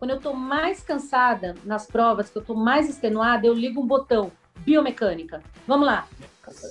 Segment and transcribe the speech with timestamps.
[0.00, 3.86] Quando eu estou mais cansada nas provas, que eu estou mais extenuada, eu ligo um
[3.86, 5.42] botão, biomecânica.
[5.66, 6.08] Vamos lá.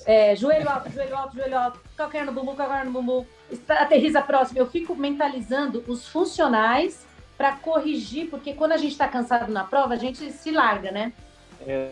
[0.08, 3.24] É, joelho alto, joelho alto, joelho alto, calcanhar no bumbum, calcanhar no bumbum,
[3.70, 4.58] aterriza próximo.
[4.58, 7.06] Eu fico mentalizando os funcionais
[7.38, 11.14] para corrigir, porque quando a gente está cansado na prova, a gente se larga, né?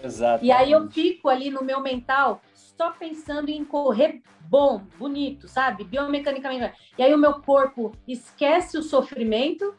[0.03, 0.43] Exato.
[0.43, 5.83] E aí eu fico ali no meu mental só pensando em correr bom, bonito, sabe?
[5.83, 6.73] Biomecanicamente.
[6.97, 9.75] E aí o meu corpo esquece o sofrimento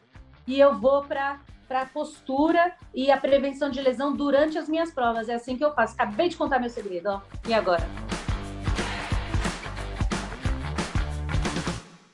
[0.49, 4.91] e eu vou para para a postura e a prevenção de lesão durante as minhas
[4.91, 5.29] provas.
[5.29, 5.93] É assim que eu faço.
[5.93, 7.21] Acabei de contar meu segredo, ó.
[7.47, 7.83] E agora?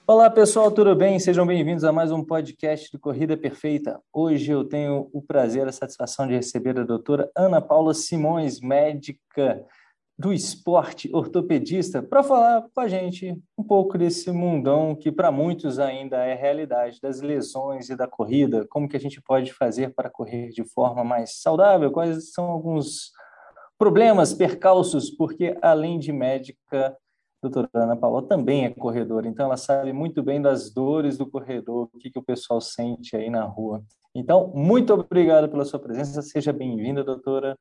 [0.06, 1.18] Olá pessoal, tudo bem?
[1.20, 3.98] Sejam bem-vindos a mais um podcast de Corrida Perfeita.
[4.12, 9.64] Hoje eu tenho o prazer, a satisfação de receber a doutora Ana Paula Simões, médica
[10.18, 15.78] do esporte ortopedista para falar com a gente um pouco desse mundão que para muitos
[15.78, 20.10] ainda é realidade, das lesões e da corrida, como que a gente pode fazer para
[20.10, 23.12] correr de forma mais saudável, quais são alguns
[23.78, 26.96] problemas, percalços, porque além de médica,
[27.44, 31.30] a doutora Ana Paula também é corredora, então ela sabe muito bem das dores do
[31.30, 33.84] corredor, o que, que o pessoal sente aí na rua.
[34.16, 37.58] Então, muito obrigado pela sua presença, seja bem-vinda, doutora.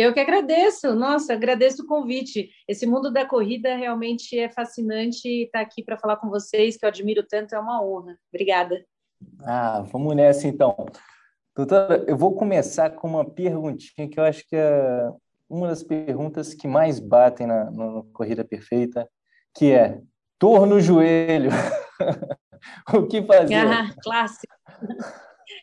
[0.00, 2.48] Eu que agradeço, nossa, agradeço o convite.
[2.66, 6.78] Esse mundo da corrida realmente é fascinante e estar tá aqui para falar com vocês,
[6.78, 8.16] que eu admiro tanto, é uma honra.
[8.32, 8.82] Obrigada.
[9.44, 10.86] Ah, vamos nessa então.
[11.54, 15.10] Doutora, eu vou começar com uma perguntinha que eu acho que é
[15.46, 19.06] uma das perguntas que mais batem na, na Corrida Perfeita,
[19.54, 20.00] que é
[20.40, 21.50] dor no joelho.
[22.94, 23.54] o que fazer?
[23.54, 24.54] Ah, clássico.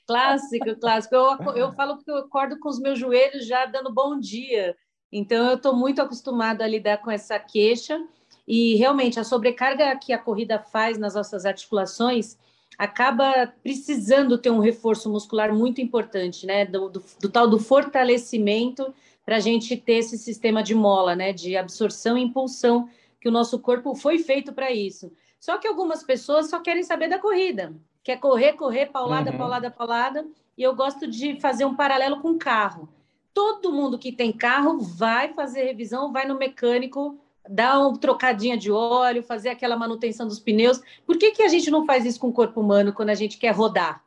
[0.06, 1.16] Clássico, clássico.
[1.16, 4.76] Eu, eu falo que eu acordo com os meus joelhos já dando bom dia.
[5.12, 8.02] Então, eu estou muito acostumada a lidar com essa queixa.
[8.48, 12.38] E realmente, a sobrecarga que a corrida faz nas nossas articulações
[12.78, 16.66] acaba precisando ter um reforço muscular muito importante, né?
[16.66, 18.94] Do, do, do tal do fortalecimento
[19.26, 21.34] para a gente ter esse sistema de mola, né?
[21.34, 22.90] De absorção e impulsão,
[23.20, 25.12] que o nosso corpo foi feito para isso.
[25.40, 27.76] Só que algumas pessoas só querem saber da corrida
[28.08, 29.38] que é correr, correr, paulada, uhum.
[29.38, 30.26] paulada, paulada.
[30.58, 32.88] E eu gosto de fazer um paralelo com carro.
[33.34, 37.20] Todo mundo que tem carro vai fazer revisão, vai no mecânico,
[37.50, 40.82] dar uma trocadinha de óleo, fazer aquela manutenção dos pneus.
[41.06, 43.38] Por que, que a gente não faz isso com o corpo humano quando a gente
[43.38, 44.02] quer rodar?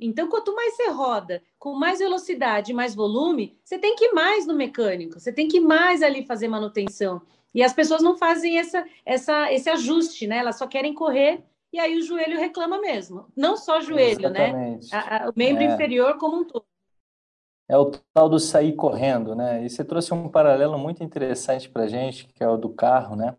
[0.00, 4.44] Então, quanto mais você roda, com mais velocidade, mais volume, você tem que ir mais
[4.44, 7.22] no mecânico, você tem que ir mais ali fazer manutenção.
[7.54, 10.38] E as pessoas não fazem essa, essa, esse ajuste, né?
[10.38, 11.44] Elas só querem correr
[11.76, 13.26] e aí o joelho reclama mesmo.
[13.36, 14.48] Não só joelho, né?
[14.48, 14.90] Exatamente.
[14.90, 14.98] né?
[14.98, 15.66] A, a, o membro é.
[15.66, 16.64] inferior como um todo.
[17.68, 19.62] É o tal do sair correndo, né?
[19.62, 23.14] E você trouxe um paralelo muito interessante para a gente, que é o do carro,
[23.14, 23.36] né?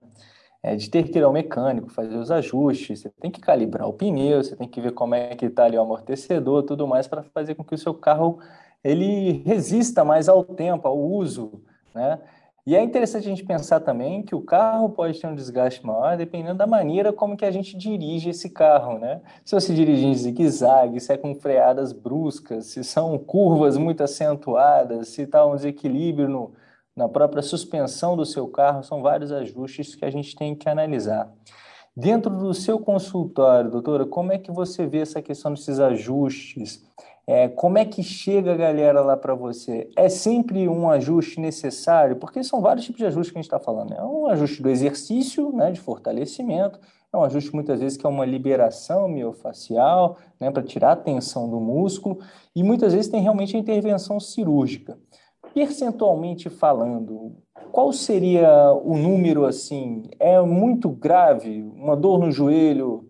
[0.61, 3.93] É de ter que ir ao mecânico, fazer os ajustes, você tem que calibrar o
[3.93, 7.23] pneu, você tem que ver como é que está ali o amortecedor, tudo mais para
[7.23, 8.39] fazer com que o seu carro
[8.83, 11.63] ele resista mais ao tempo, ao uso,
[11.95, 12.19] né?
[12.67, 16.17] E é interessante a gente pensar também que o carro pode ter um desgaste maior
[16.17, 19.22] dependendo da maneira como que a gente dirige esse carro, né?
[19.45, 25.07] Se você dirige em zigue-zague, se é com freadas bruscas, se são curvas muito acentuadas,
[25.07, 26.51] se está um desequilíbrio no,
[26.94, 31.31] na própria suspensão do seu carro, são vários ajustes que a gente tem que analisar.
[31.95, 36.85] Dentro do seu consultório, doutora, como é que você vê essa questão desses ajustes?
[37.29, 39.89] É, como é que chega a galera lá para você?
[39.97, 42.15] É sempre um ajuste necessário?
[42.15, 43.93] Porque são vários tipos de ajustes que a gente está falando.
[43.93, 46.79] É um ajuste do exercício, né, de fortalecimento,
[47.11, 51.49] é um ajuste muitas vezes que é uma liberação miofacial, né, para tirar a tensão
[51.49, 52.19] do músculo,
[52.55, 54.97] e muitas vezes tem realmente a intervenção cirúrgica.
[55.53, 57.35] Percentualmente falando,
[57.71, 60.03] qual seria o número assim?
[60.19, 61.63] É muito grave?
[61.75, 63.06] Uma dor no joelho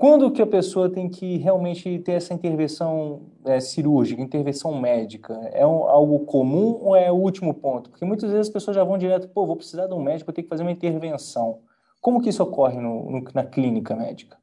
[0.00, 5.34] quando que a pessoa tem que realmente ter essa intervenção é, cirúrgica, intervenção médica?
[5.52, 7.90] É um, algo comum ou é o último ponto?
[7.90, 10.34] Porque muitas vezes as pessoas já vão direto, pô, vou precisar de um médico, vou
[10.34, 11.58] ter que fazer uma intervenção.
[12.00, 14.38] Como que isso ocorre no, no, na clínica médica?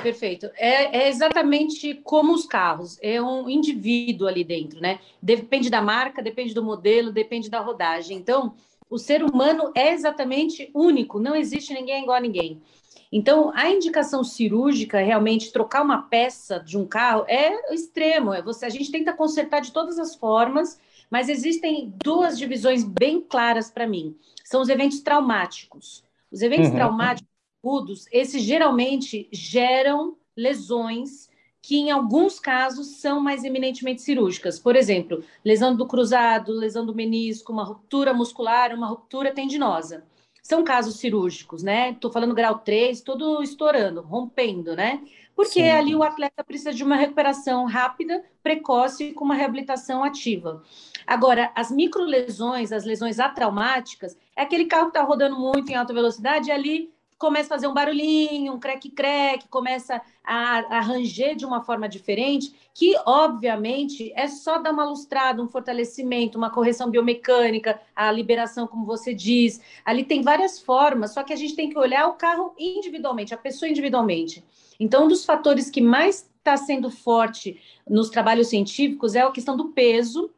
[0.00, 0.46] Perfeito.
[0.56, 2.96] É, é, exatamente como os carros.
[3.02, 5.00] É um indivíduo ali dentro, né?
[5.20, 8.16] Depende da marca, depende do modelo, depende da rodagem.
[8.16, 8.54] Então,
[8.88, 11.18] o ser humano é exatamente único.
[11.18, 12.62] Não existe ninguém igual a ninguém.
[13.10, 18.32] Então, a indicação cirúrgica, realmente, trocar uma peça de um carro é extremo.
[18.32, 20.78] É você, a gente tenta consertar de todas as formas,
[21.10, 24.16] mas existem duas divisões bem claras para mim.
[24.44, 26.02] São os eventos traumáticos.
[26.30, 26.74] Os eventos uhum.
[26.74, 27.30] traumáticos
[27.62, 31.28] agudos, esses geralmente geram lesões
[31.62, 34.58] que, em alguns casos, são mais eminentemente cirúrgicas.
[34.58, 40.04] Por exemplo, lesão do cruzado, lesão do menisco, uma ruptura muscular, uma ruptura tendinosa
[40.46, 41.90] são casos cirúrgicos, né?
[41.90, 45.00] Estou falando grau 3, tudo estourando, rompendo, né?
[45.36, 45.68] porque Sim.
[45.68, 50.62] ali o atleta precisa de uma recuperação rápida, precoce, com uma reabilitação ativa.
[51.06, 55.92] Agora, as microlesões, as lesões atraumáticas, é aquele carro que está rodando muito em alta
[55.92, 61.46] velocidade e ali começa a fazer um barulhinho, um creque-creque, começa a, a ranger de
[61.46, 67.80] uma forma diferente, que, obviamente, é só dar uma lustrada, um fortalecimento, uma correção biomecânica,
[67.94, 69.60] a liberação, como você diz.
[69.84, 73.38] Ali tem várias formas, só que a gente tem que olhar o carro individualmente, a
[73.38, 74.44] pessoa individualmente.
[74.78, 79.56] Então, um dos fatores que mais está sendo forte nos trabalhos científicos é a questão
[79.56, 80.30] do peso,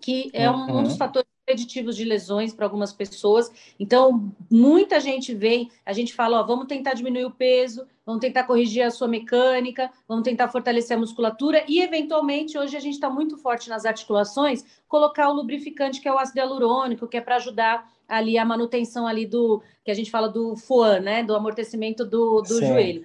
[0.00, 0.98] que é um, um dos uhum.
[0.98, 3.50] fatores preditivos de lesões para algumas pessoas.
[3.78, 8.44] Então, muita gente vem, a gente fala, ó, vamos tentar diminuir o peso, vamos tentar
[8.44, 13.10] corrigir a sua mecânica, vamos tentar fortalecer a musculatura e, eventualmente, hoje a gente está
[13.10, 17.36] muito forte nas articulações, colocar o lubrificante que é o ácido hialurônico, que é para
[17.36, 22.04] ajudar ali a manutenção ali do, que a gente fala do FOAN, né, do amortecimento
[22.04, 23.04] do, do joelho.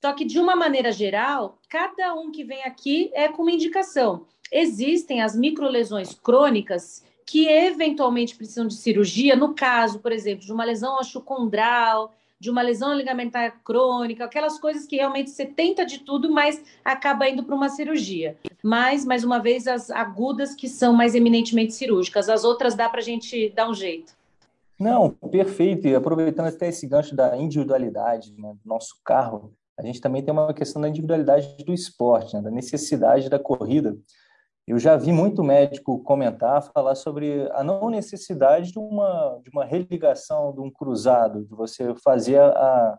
[0.00, 4.26] Só que, de uma maneira geral, cada um que vem aqui é com uma indicação.
[4.50, 10.64] Existem as microlesões crônicas que eventualmente precisam de cirurgia, no caso, por exemplo, de uma
[10.64, 16.28] lesão osteocondral, de uma lesão ligamentar crônica, aquelas coisas que realmente você tenta de tudo,
[16.28, 18.36] mas acaba indo para uma cirurgia.
[18.60, 22.98] Mas, mais uma vez, as agudas que são mais eminentemente cirúrgicas, as outras dá para
[22.98, 24.12] a gente dar um jeito.
[24.76, 25.86] Não, perfeito.
[25.86, 30.32] E aproveitando até esse gancho da individualidade né, do nosso carro, a gente também tem
[30.32, 33.96] uma questão da individualidade do esporte, né, da necessidade da corrida.
[34.66, 39.64] Eu já vi muito médico comentar, falar sobre a não necessidade de uma, de uma
[39.64, 42.98] religação, de um cruzado, de você fazer a,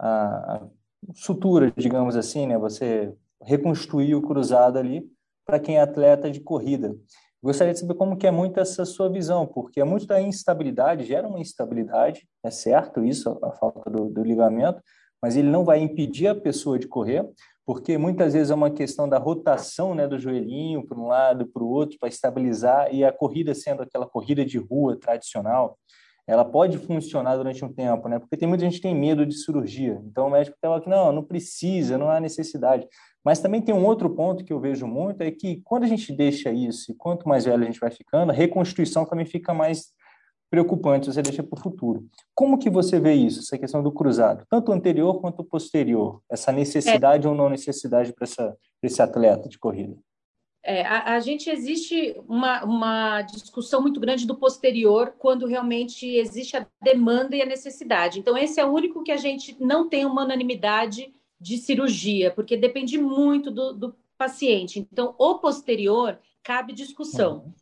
[0.00, 0.66] a, a
[1.14, 2.56] sutura, digamos assim, né?
[2.58, 3.12] Você
[3.42, 5.04] reconstruir o cruzado ali
[5.44, 6.94] para quem é atleta de corrida.
[7.42, 11.06] Gostaria de saber como que é muito essa sua visão, porque é muito da instabilidade,
[11.06, 14.80] gera uma instabilidade, é certo isso, a falta do, do ligamento,
[15.22, 17.26] mas ele não vai impedir a pessoa de correr,
[17.70, 21.62] porque muitas vezes é uma questão da rotação né, do joelhinho para um lado, para
[21.62, 25.78] o outro, para estabilizar, e a corrida sendo aquela corrida de rua tradicional,
[26.26, 28.18] ela pode funcionar durante um tempo, né?
[28.18, 30.02] Porque tem muita gente que tem medo de cirurgia.
[30.04, 32.88] Então o médico fala que não, não precisa, não há necessidade.
[33.24, 36.12] Mas também tem um outro ponto que eu vejo muito é que quando a gente
[36.12, 39.92] deixa isso, e quanto mais velho a gente vai ficando, a reconstituição também fica mais
[40.50, 42.04] preocupante, você deixa para o futuro.
[42.34, 47.26] Como que você vê isso, essa questão do cruzado, tanto anterior quanto posterior, essa necessidade
[47.26, 47.30] é.
[47.30, 48.26] ou não necessidade para
[48.82, 49.96] esse atleta de corrida?
[50.62, 56.54] É, a, a, gente existe uma, uma discussão muito grande do posterior quando realmente existe
[56.54, 58.18] a demanda e a necessidade.
[58.18, 62.58] Então, esse é o único que a gente não tem uma unanimidade de cirurgia, porque
[62.58, 64.86] depende muito do, do paciente.
[64.92, 67.44] Então, o posterior cabe discussão.
[67.46, 67.52] Uhum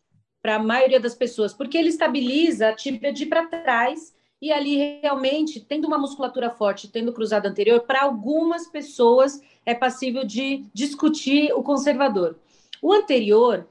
[0.49, 4.99] para a maioria das pessoas, porque ele estabiliza a tíbia de para trás e ali
[5.03, 11.53] realmente, tendo uma musculatura forte, tendo cruzado anterior, para algumas pessoas é passível de discutir
[11.53, 12.39] o conservador.
[12.81, 13.69] O anterior,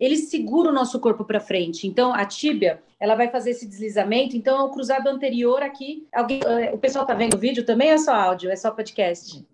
[0.00, 1.86] ele segura o nosso corpo para frente.
[1.86, 4.38] Então, a tíbia, ela vai fazer esse deslizamento.
[4.38, 7.90] Então, o cruzado anterior aqui, alguém, eh, o pessoal está vendo o vídeo também?
[7.90, 9.46] É só áudio, é só podcast.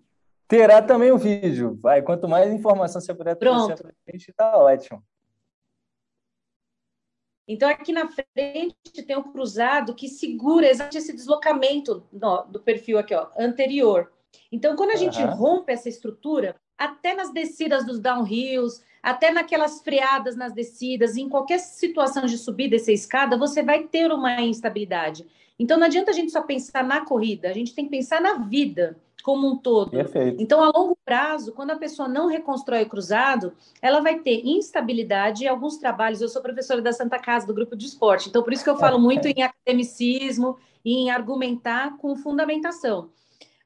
[0.47, 1.77] Terá também o vídeo.
[1.81, 3.73] Vai, quanto mais informação você puder trazer,
[4.07, 5.03] a gente está ótimo.
[7.47, 12.97] Então, aqui na frente tem um cruzado que segura exatamente esse deslocamento no, do perfil
[12.97, 14.11] aqui, ó, anterior.
[14.51, 15.33] Então, quando a gente uhum.
[15.33, 21.59] rompe essa estrutura, até nas descidas dos downhills, até naquelas freadas nas descidas, em qualquer
[21.59, 25.27] situação de subir dessa escada, você vai ter uma instabilidade.
[25.59, 28.35] Então, não adianta a gente só pensar na corrida, a gente tem que pensar na
[28.35, 29.89] vida como um todo.
[29.89, 30.43] Perfeito.
[30.43, 35.45] Então, a longo prazo, quando a pessoa não reconstrói o cruzado, ela vai ter instabilidade
[35.45, 36.21] e alguns trabalhos.
[36.21, 38.77] Eu sou professora da Santa Casa, do grupo de esporte, então por isso que eu
[38.77, 43.09] falo muito em academicismo e em argumentar com fundamentação.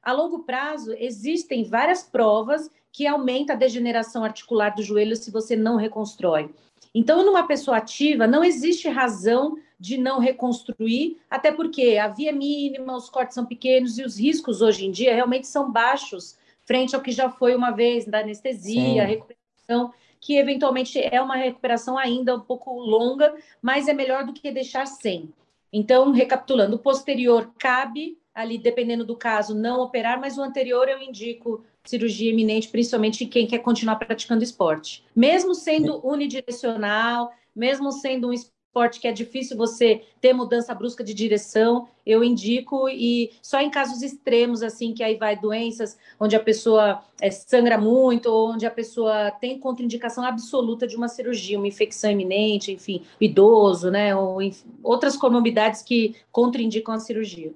[0.00, 5.56] A longo prazo, existem várias provas que aumentam a degeneração articular do joelho se você
[5.56, 6.54] não reconstrói.
[6.94, 12.96] Então, numa pessoa ativa, não existe razão de não reconstruir, até porque a via mínima,
[12.96, 16.36] os cortes são pequenos e os riscos hoje em dia realmente são baixos
[16.68, 21.34] frente ao que já foi uma vez da anestesia, a recuperação, que eventualmente é uma
[21.34, 25.32] recuperação ainda um pouco longa, mas é melhor do que deixar sem.
[25.72, 31.00] Então, recapitulando, o posterior cabe ali, dependendo do caso, não operar, mas o anterior eu
[31.00, 35.02] indico cirurgia iminente, principalmente em quem quer continuar praticando esporte.
[35.16, 38.32] Mesmo sendo unidirecional, mesmo sendo um
[38.68, 43.70] esporte que é difícil você ter mudança brusca de direção, eu indico e só em
[43.70, 48.66] casos extremos assim que aí vai doenças onde a pessoa é, sangra muito, ou onde
[48.66, 54.40] a pessoa tem contraindicação absoluta de uma cirurgia, uma infecção iminente, enfim, idoso, né, ou
[54.40, 57.52] enfim, outras comorbidades que contraindicam a cirurgia.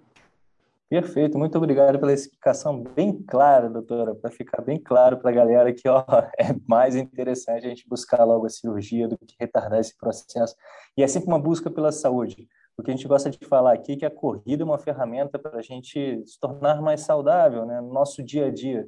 [0.92, 5.72] Perfeito, muito obrigado pela explicação bem clara, doutora, para ficar bem claro para a galera
[5.72, 6.04] que ó,
[6.38, 10.54] é mais interessante a gente buscar logo a cirurgia do que retardar esse processo.
[10.94, 12.46] E é sempre uma busca pela saúde.
[12.76, 15.38] O que a gente gosta de falar aqui é que a corrida é uma ferramenta
[15.38, 18.86] para a gente se tornar mais saudável né, no nosso dia a dia,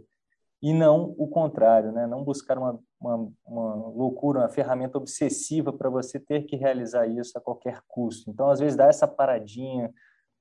[0.61, 2.07] e não o contrário, né?
[2.07, 7.39] não buscar uma, uma, uma loucura, uma ferramenta obsessiva para você ter que realizar isso
[7.39, 8.31] a qualquer custo.
[8.31, 9.91] Então, às vezes, dá essa paradinha,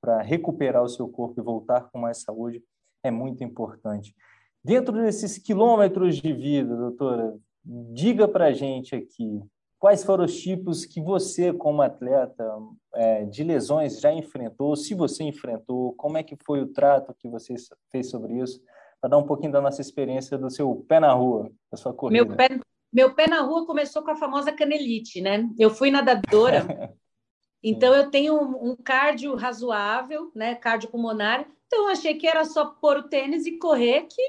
[0.04, 2.62] para recuperar o seu corpo e voltar com mais saúde
[3.02, 4.14] é muito importante.
[4.62, 7.34] Dentro desses quilômetros de vida, doutora,
[7.64, 9.40] diga para a gente aqui
[9.78, 12.44] quais foram os tipos que você, como atleta
[12.94, 17.26] é, de lesões, já enfrentou, se você enfrentou, como é que foi o trato que
[17.28, 17.54] você
[17.90, 18.60] fez sobre isso,
[19.00, 22.24] para dar um pouquinho da nossa experiência do seu pé na rua, da sua corrida.
[22.24, 22.48] Meu pé,
[22.92, 25.48] meu pé na rua começou com a famosa canelite, né?
[25.58, 26.92] Eu fui nadadora
[27.64, 30.54] Então, eu tenho um, um cardio razoável, né?
[30.54, 31.46] Cardiopulmonar.
[31.66, 34.22] Então, eu achei que era só pôr o tênis e correr que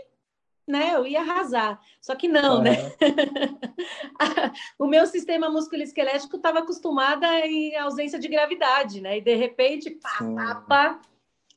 [0.67, 1.79] né, eu ia arrasar.
[2.01, 2.63] Só que não, uhum.
[2.63, 2.71] né?
[4.79, 9.17] o meu sistema musculoesquelético estava acostumada em ausência de gravidade, né?
[9.17, 11.01] E de repente, pá, pá, pá,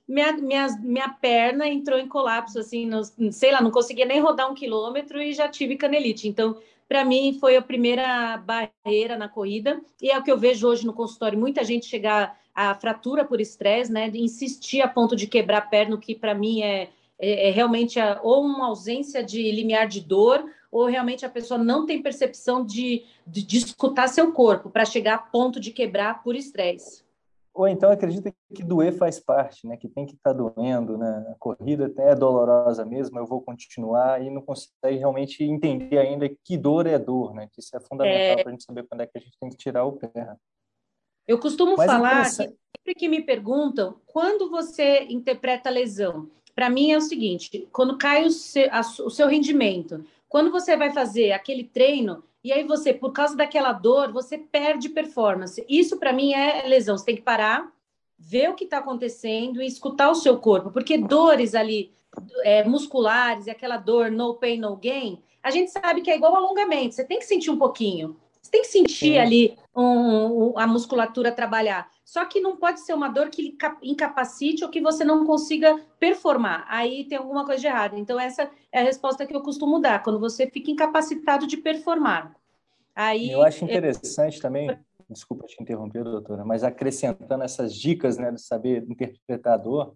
[0.06, 4.50] minha, minha, minha perna entrou em colapso, assim, no, sei lá, não conseguia nem rodar
[4.50, 6.28] um quilômetro e já tive canelite.
[6.28, 6.58] Então,
[6.88, 10.86] para mim foi a primeira barreira na corrida e é o que eu vejo hoje
[10.86, 15.58] no consultório muita gente chegar à fratura por estresse, né, insistir a ponto de quebrar
[15.58, 19.52] a perna, o que para mim é, é, é realmente a, ou uma ausência de
[19.52, 24.32] limiar de dor ou realmente a pessoa não tem percepção de, de, de escutar seu
[24.32, 27.07] corpo para chegar a ponto de quebrar por estresse
[27.58, 29.76] ou então acredita que doer faz parte, né?
[29.76, 31.26] Que tem que estar tá doendo, né?
[31.32, 36.28] A corrida até é dolorosa mesmo, eu vou continuar e não consegue realmente entender ainda
[36.28, 37.48] que dor é dor, né?
[37.52, 38.42] Que isso é fundamental é...
[38.42, 40.36] para a gente saber quando é que a gente tem que tirar o pé.
[41.26, 46.70] Eu costumo Mas falar que sempre que me perguntam quando você interpreta a lesão, para
[46.70, 50.92] mim é o seguinte: quando cai o seu, a, o seu rendimento, quando você vai
[50.92, 55.62] fazer aquele treino e aí você, por causa daquela dor, você perde performance.
[55.68, 56.96] Isso para mim é lesão.
[56.96, 57.70] Você tem que parar,
[58.18, 61.92] ver o que está acontecendo e escutar o seu corpo, porque dores ali
[62.42, 66.34] é, musculares e aquela dor no pain no gain, a gente sabe que é igual
[66.34, 66.94] alongamento.
[66.94, 68.16] Você tem que sentir um pouquinho.
[68.40, 69.18] Você tem que sentir Sim.
[69.18, 71.90] ali um, um, a musculatura trabalhar.
[72.08, 76.64] Só que não pode ser uma dor que incapacite ou que você não consiga performar.
[76.66, 77.98] Aí tem alguma coisa de errado.
[77.98, 82.34] Então, essa é a resposta que eu costumo dar, quando você fica incapacitado de performar.
[82.96, 84.74] Aí, eu acho interessante também,
[85.10, 89.94] desculpa te interromper, doutora, mas acrescentando essas dicas né, de saber interpretar a dor,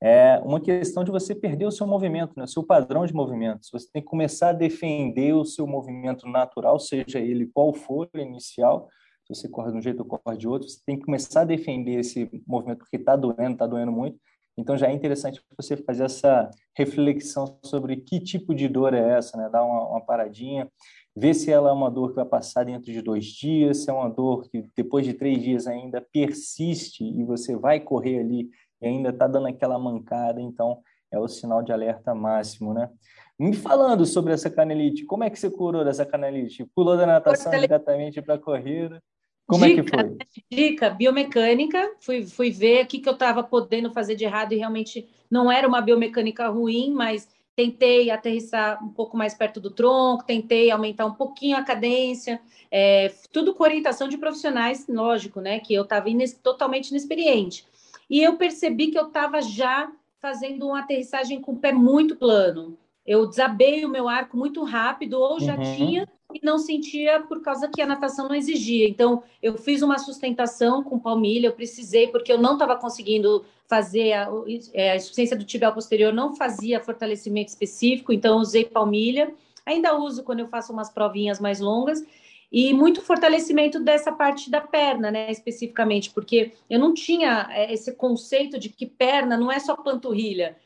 [0.00, 3.70] é uma questão de você perder o seu movimento, né, o seu padrão de movimentos.
[3.72, 8.88] Você tem que começar a defender o seu movimento natural, seja ele qual for inicial,
[8.88, 8.99] se
[9.34, 12.00] você corre de um jeito ou corre de outro, você tem que começar a defender
[12.00, 14.18] esse movimento porque está doendo, está doendo muito.
[14.56, 19.36] Então já é interessante você fazer essa reflexão sobre que tipo de dor é essa,
[19.38, 19.48] né?
[19.48, 20.68] Dar uma, uma paradinha,
[21.16, 23.92] ver se ela é uma dor que vai passar dentro de dois dias, se é
[23.92, 28.50] uma dor que depois de três dias ainda persiste e você vai correr ali
[28.82, 32.90] e ainda está dando aquela mancada, então é o sinal de alerta máximo, né?
[33.38, 36.66] Me falando sobre essa canelite, como é que você curou dessa canelite?
[36.74, 39.02] Pulou da natação diretamente para a corrida?
[39.46, 40.16] Como dica, é que foi?
[40.50, 41.92] Dica, biomecânica.
[42.00, 45.50] Fui, fui ver o que, que eu estava podendo fazer de errado e realmente não
[45.50, 51.04] era uma biomecânica ruim, mas tentei aterrissar um pouco mais perto do tronco, tentei aumentar
[51.04, 55.60] um pouquinho a cadência, é, tudo com orientação de profissionais, lógico, né?
[55.60, 57.66] Que eu estava ines totalmente inexperiente.
[58.08, 62.78] E eu percebi que eu estava já fazendo uma aterrissagem com o pé muito plano.
[63.06, 65.76] Eu desabei o meu arco muito rápido, ou já uhum.
[65.76, 68.88] tinha e não sentia por causa que a natação não exigia.
[68.88, 74.12] Então, eu fiz uma sustentação com palmilha, eu precisei, porque eu não estava conseguindo fazer
[74.12, 74.28] a,
[74.72, 79.32] é, a insuficiência do tibial posterior, não fazia fortalecimento específico, então usei palmilha.
[79.64, 82.04] Ainda uso quando eu faço umas provinhas mais longas.
[82.52, 87.92] E muito fortalecimento dessa parte da perna, né, especificamente, porque eu não tinha é, esse
[87.92, 90.56] conceito de que perna não é só panturrilha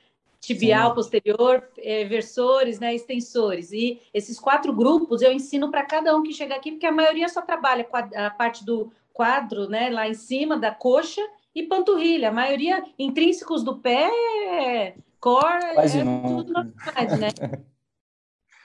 [0.47, 0.95] tibial Sim.
[0.95, 3.73] posterior, é, versores, né, extensores.
[3.73, 7.29] E esses quatro grupos eu ensino para cada um que chega aqui, porque a maioria
[7.29, 11.23] só trabalha com a, parte do quadro, né, lá em cima da coxa
[11.55, 12.29] e panturrilha.
[12.29, 16.37] A maioria intrínsecos do pé, core, Quase é não.
[16.37, 17.29] tudo novidade, né?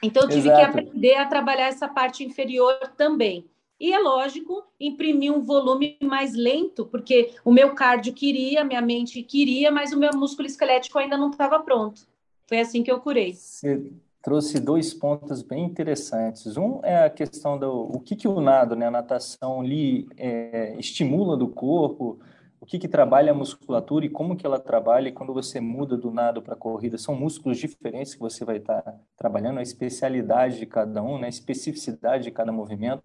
[0.02, 0.56] Então eu tive Exato.
[0.56, 3.46] que aprender a trabalhar essa parte inferior também.
[3.80, 9.24] E é lógico, imprimir um volume mais lento, porque o meu cardio queria, minha mente
[9.24, 12.02] queria, mas o meu músculo esquelético ainda não estava pronto.
[12.46, 13.34] Foi assim que eu curei.
[13.34, 13.90] Você
[14.22, 16.58] trouxe dois pontos bem interessantes.
[16.58, 20.76] Um é a questão do o que, que o nado, né, a natação, lhe é,
[20.78, 22.20] estimula do corpo,
[22.60, 26.12] o que, que trabalha a musculatura e como que ela trabalha, quando você muda do
[26.12, 30.60] nado para a corrida, são músculos diferentes que você vai estar tá trabalhando, a especialidade
[30.60, 33.04] de cada um, né, a especificidade de cada movimento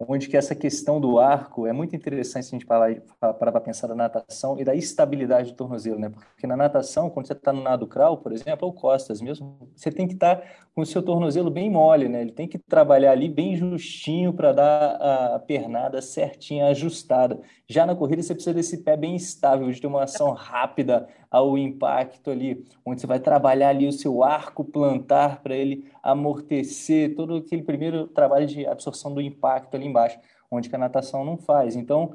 [0.00, 2.94] onde que essa questão do arco é muito interessante a gente parar
[3.34, 6.10] para pensar na natação e da estabilidade do tornozelo, né?
[6.10, 9.90] Porque na natação, quando você está no nado crawl, por exemplo, ou costas mesmo, você
[9.90, 12.20] tem que estar tá com o seu tornozelo bem mole, né?
[12.20, 17.40] Ele tem que trabalhar ali bem justinho para dar a pernada certinha, ajustada.
[17.66, 21.58] Já na corrida, você precisa desse pé bem estável, de ter uma ação rápida ao
[21.58, 27.36] impacto ali, onde você vai trabalhar ali o seu arco plantar para ele amortecer todo
[27.36, 30.18] aquele primeiro trabalho de absorção do impacto ali embaixo,
[30.50, 31.76] onde a natação não faz.
[31.76, 32.14] Então,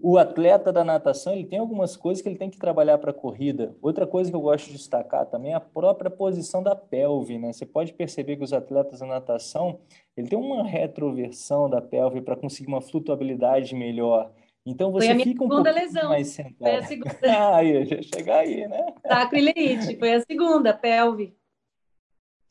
[0.00, 3.14] o atleta da natação ele tem algumas coisas que ele tem que trabalhar para a
[3.14, 3.74] corrida.
[3.82, 7.52] Outra coisa que eu gosto de destacar também é a própria posição da pelve, né?
[7.52, 9.80] Você pode perceber que os atletas da natação
[10.16, 14.30] ele tem uma retroversão da pelve para conseguir uma flutuabilidade melhor.
[14.66, 16.10] Então você fica um pouco lesão.
[16.10, 16.56] mais sentado.
[16.58, 17.16] Foi a segunda.
[17.24, 18.94] ah, aí, já chegar aí, né?
[19.06, 21.38] Sacroileite, foi a segunda, pelve.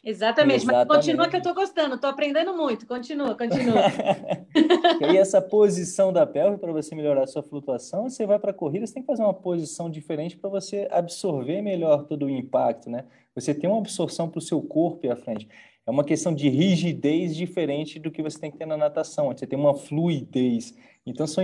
[0.04, 3.82] Exatamente, Exatamente, mas continua que eu estou gostando, estou aprendendo muito, continua, continua.
[5.02, 8.52] e aí essa posição da pelve, para você melhorar a sua flutuação, você vai para
[8.52, 12.30] a corrida, você tem que fazer uma posição diferente para você absorver melhor todo o
[12.30, 13.04] impacto, né?
[13.36, 15.50] Você tem uma absorção para o seu corpo e à frente.
[15.88, 19.40] É uma questão de rigidez diferente do que você tem que ter na natação, onde
[19.40, 20.76] você tem uma fluidez.
[21.06, 21.42] Então, são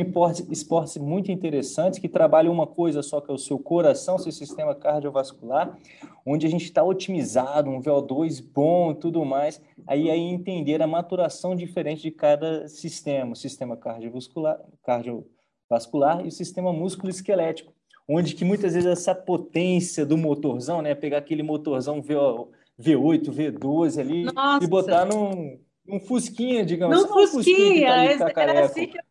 [0.51, 4.75] esportes, muito interessantes que trabalham uma coisa só, que é o seu coração, seu sistema
[4.75, 5.79] cardiovascular,
[6.25, 9.61] onde a gente está otimizado, um VO2 bom tudo mais.
[9.87, 16.31] Aí, aí entender a maturação diferente de cada sistema, o sistema cardiovascular, cardiovascular e o
[16.31, 17.71] sistema músculo-esquelético,
[18.09, 23.99] onde que muitas vezes essa potência do motorzão, né, pegar aquele motorzão VO, V8, V12
[23.99, 24.63] ali Nossa.
[24.63, 26.95] e botar num, num fusquinha, digamos.
[26.95, 29.03] Num fusquinha, um fusquinha que tá era assim que eu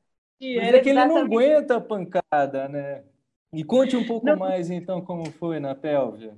[0.56, 3.04] mas é que ele não aguenta a pancada, né?
[3.52, 4.36] E conte um pouco não.
[4.36, 6.32] mais, então, como foi na pelve.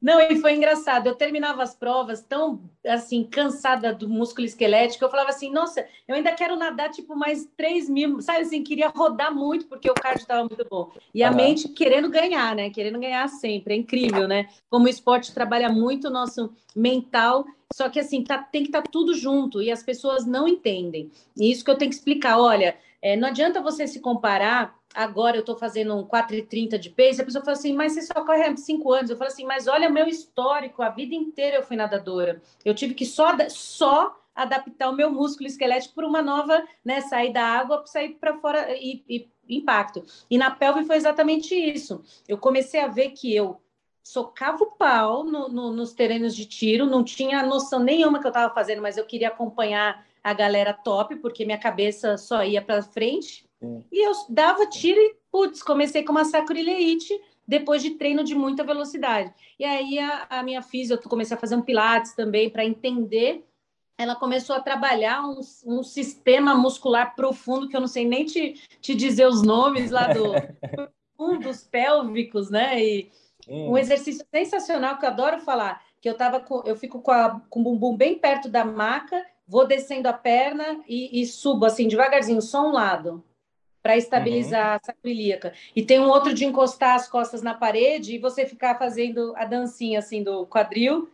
[0.00, 1.08] Não, e foi engraçado.
[1.08, 5.04] Eu terminava as provas tão, assim, cansada do músculo esquelético.
[5.04, 8.20] Eu falava assim, nossa, eu ainda quero nadar, tipo, mais 3 mil.
[8.20, 10.92] Sabe assim, queria rodar muito, porque o cardio estava muito bom.
[11.12, 12.70] E a mente querendo ganhar, né?
[12.70, 13.74] Querendo ganhar sempre.
[13.74, 14.48] É incrível, né?
[14.70, 17.44] Como o esporte trabalha muito o nosso mental.
[17.72, 19.60] Só que, assim, tá, tem que estar tá tudo junto.
[19.60, 21.10] E as pessoas não entendem.
[21.36, 22.38] E isso que eu tenho que explicar.
[22.38, 24.77] Olha, é, não adianta você se comparar.
[24.98, 27.22] Agora eu estou fazendo um 4,30 de pace.
[27.22, 29.08] A pessoa fala assim, mas você só corre há cinco anos.
[29.08, 32.42] Eu falo assim, mas olha meu histórico, a vida inteira eu fui nadadora.
[32.64, 37.00] Eu tive que só, só adaptar o meu músculo esquelético para uma nova, né?
[37.02, 40.04] Sair da água sair para fora e, e impacto.
[40.28, 42.02] E na pelve foi exatamente isso.
[42.26, 43.62] Eu comecei a ver que eu
[44.02, 48.30] socava o pau no, no, nos terrenos de tiro, não tinha noção nenhuma que eu
[48.30, 52.82] estava fazendo, mas eu queria acompanhar a galera top, porque minha cabeça só ia para
[52.82, 53.47] frente.
[53.90, 57.12] E eu dava tiro e, putz, comecei com uma sacrileite
[57.46, 59.32] depois de treino de muita velocidade.
[59.58, 63.44] E aí a, a minha física, eu comecei a fazer um pilates também para entender.
[63.96, 68.54] Ela começou a trabalhar um, um, sistema muscular profundo, que eu não sei nem te,
[68.80, 70.32] te dizer os nomes lá do
[71.16, 72.80] fundos pélvicos, né?
[72.80, 73.10] E
[73.48, 73.72] hum.
[73.72, 77.40] um exercício sensacional que eu adoro falar, que eu tava com, eu fico com, a,
[77.50, 81.88] com o bumbum bem perto da maca vou descendo a perna e, e subo assim
[81.88, 83.24] devagarzinho, só um lado,
[83.82, 84.76] para estabilizar uhum.
[84.76, 85.52] a sacroiliaca.
[85.74, 89.44] E tem um outro de encostar as costas na parede e você ficar fazendo a
[89.44, 91.08] dancinha assim do quadril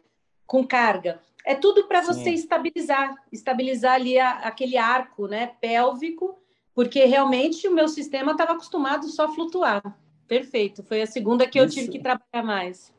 [0.46, 1.20] com carga.
[1.44, 6.38] É tudo para você estabilizar, estabilizar ali a, aquele arco, né, pélvico,
[6.74, 9.83] porque realmente o meu sistema estava acostumado só a flutuar.
[10.27, 10.83] Perfeito.
[10.83, 12.92] Foi a segunda que eu tive que trabalhar mais.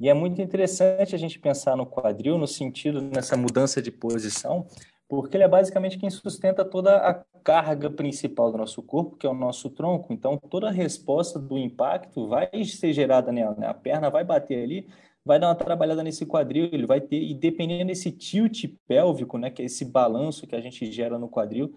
[0.00, 4.64] E é muito interessante a gente pensar no quadril no sentido nessa mudança de posição,
[5.08, 9.30] porque ele é basicamente quem sustenta toda a carga principal do nosso corpo, que é
[9.30, 10.12] o nosso tronco.
[10.12, 13.66] Então, toda a resposta do impacto vai ser gerada nela, né?
[13.66, 14.86] A perna vai bater ali,
[15.24, 19.50] vai dar uma trabalhada nesse quadril, ele vai ter, e dependendo desse tilt pélvico, né,
[19.50, 21.74] que é esse balanço que a gente gera no quadril,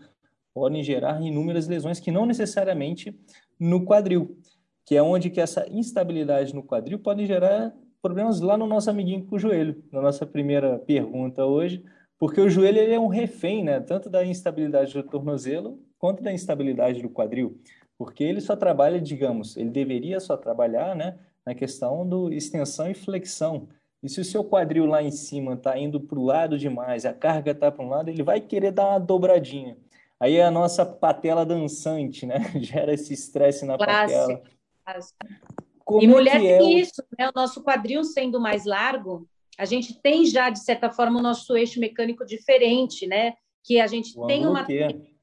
[0.53, 3.17] podem gerar inúmeras lesões que não necessariamente
[3.59, 4.37] no quadril,
[4.85, 9.25] que é onde que essa instabilidade no quadril pode gerar problemas lá no nosso amiguinho
[9.25, 11.83] com o joelho, na nossa primeira pergunta hoje,
[12.21, 16.31] porque o joelho ele é um refém, né, tanto da instabilidade do tornozelo quanto da
[16.31, 17.59] instabilidade do quadril,
[17.97, 22.93] porque ele só trabalha, digamos, ele deveria só trabalhar, né, na questão do extensão e
[22.93, 23.67] flexão.
[24.03, 27.13] E se o seu quadril lá em cima está indo para o lado demais, a
[27.13, 29.75] carga está para um lado, ele vai querer dar uma dobradinha.
[30.19, 32.35] Aí é a nossa patela dançante, né?
[32.61, 34.43] Gera esse estresse na patela.
[35.99, 36.77] E mulher é tem o...
[36.77, 37.29] isso, né?
[37.29, 39.27] O nosso quadril sendo mais largo,
[39.61, 43.35] a gente tem já, de certa forma, o nosso eixo mecânico diferente, né?
[43.63, 44.65] Que a gente o tem uma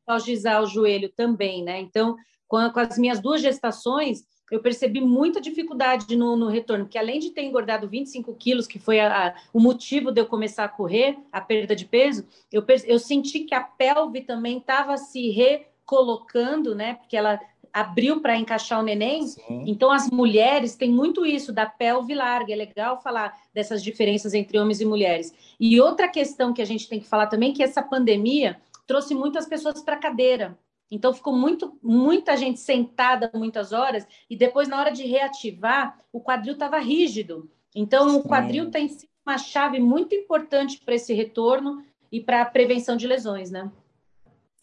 [0.07, 1.81] para o joelho também, né?
[1.81, 2.15] Então,
[2.47, 7.19] com, com as minhas duas gestações, eu percebi muita dificuldade no, no retorno, porque além
[7.19, 10.69] de ter engordado 25 quilos, que foi a, a, o motivo de eu começar a
[10.69, 16.77] correr, a perda de peso, eu, eu senti que a pelve também estava se recolocando,
[16.77, 16.95] né?
[16.95, 17.41] Porque ela
[17.73, 19.27] abriu para encaixar o neném.
[19.27, 19.65] Sim.
[19.67, 22.53] Então, as mulheres têm muito isso da pelve larga.
[22.53, 25.33] É legal falar dessas diferenças entre homens e mulheres.
[25.59, 29.47] E outra questão que a gente tem que falar também que essa pandemia trouxe muitas
[29.47, 30.59] pessoas para cadeira.
[30.91, 36.21] Então ficou muito, muita gente sentada muitas horas e depois na hora de reativar o
[36.21, 37.51] quadril estava rígido.
[37.75, 38.17] Então Sim.
[38.17, 42.97] o quadril tem sido uma chave muito importante para esse retorno e para a prevenção
[42.97, 43.71] de lesões, né?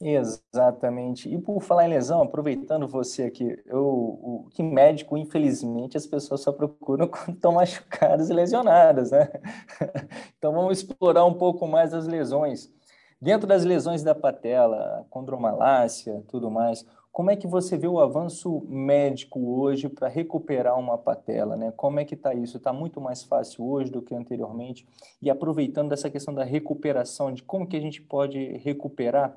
[0.08, 1.28] Exatamente.
[1.34, 6.42] E por falar em lesão, aproveitando você aqui, eu, o que médico, infelizmente, as pessoas
[6.42, 9.28] só procuram quando estão machucadas e lesionadas, né?
[10.38, 12.72] Então vamos explorar um pouco mais as lesões.
[13.20, 18.64] Dentro das lesões da patela, condromalácia, tudo mais, como é que você vê o avanço
[18.68, 21.56] médico hoje para recuperar uma patela?
[21.56, 21.74] Né?
[21.76, 22.58] Como é que está isso?
[22.58, 24.86] Está muito mais fácil hoje do que anteriormente?
[25.20, 29.36] E aproveitando dessa questão da recuperação, de como que a gente pode recuperar,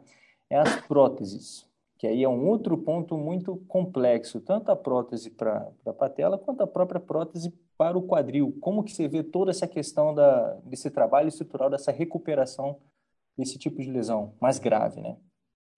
[0.51, 1.67] é as próteses,
[1.99, 6.63] que aí é um outro ponto muito complexo, tanto a prótese para a patela quanto
[6.63, 8.57] a própria prótese para o quadril.
[8.61, 12.79] Como que você vê toda essa questão da, desse trabalho estrutural, dessa recuperação
[13.39, 15.17] esse tipo de lesão mais grave, né?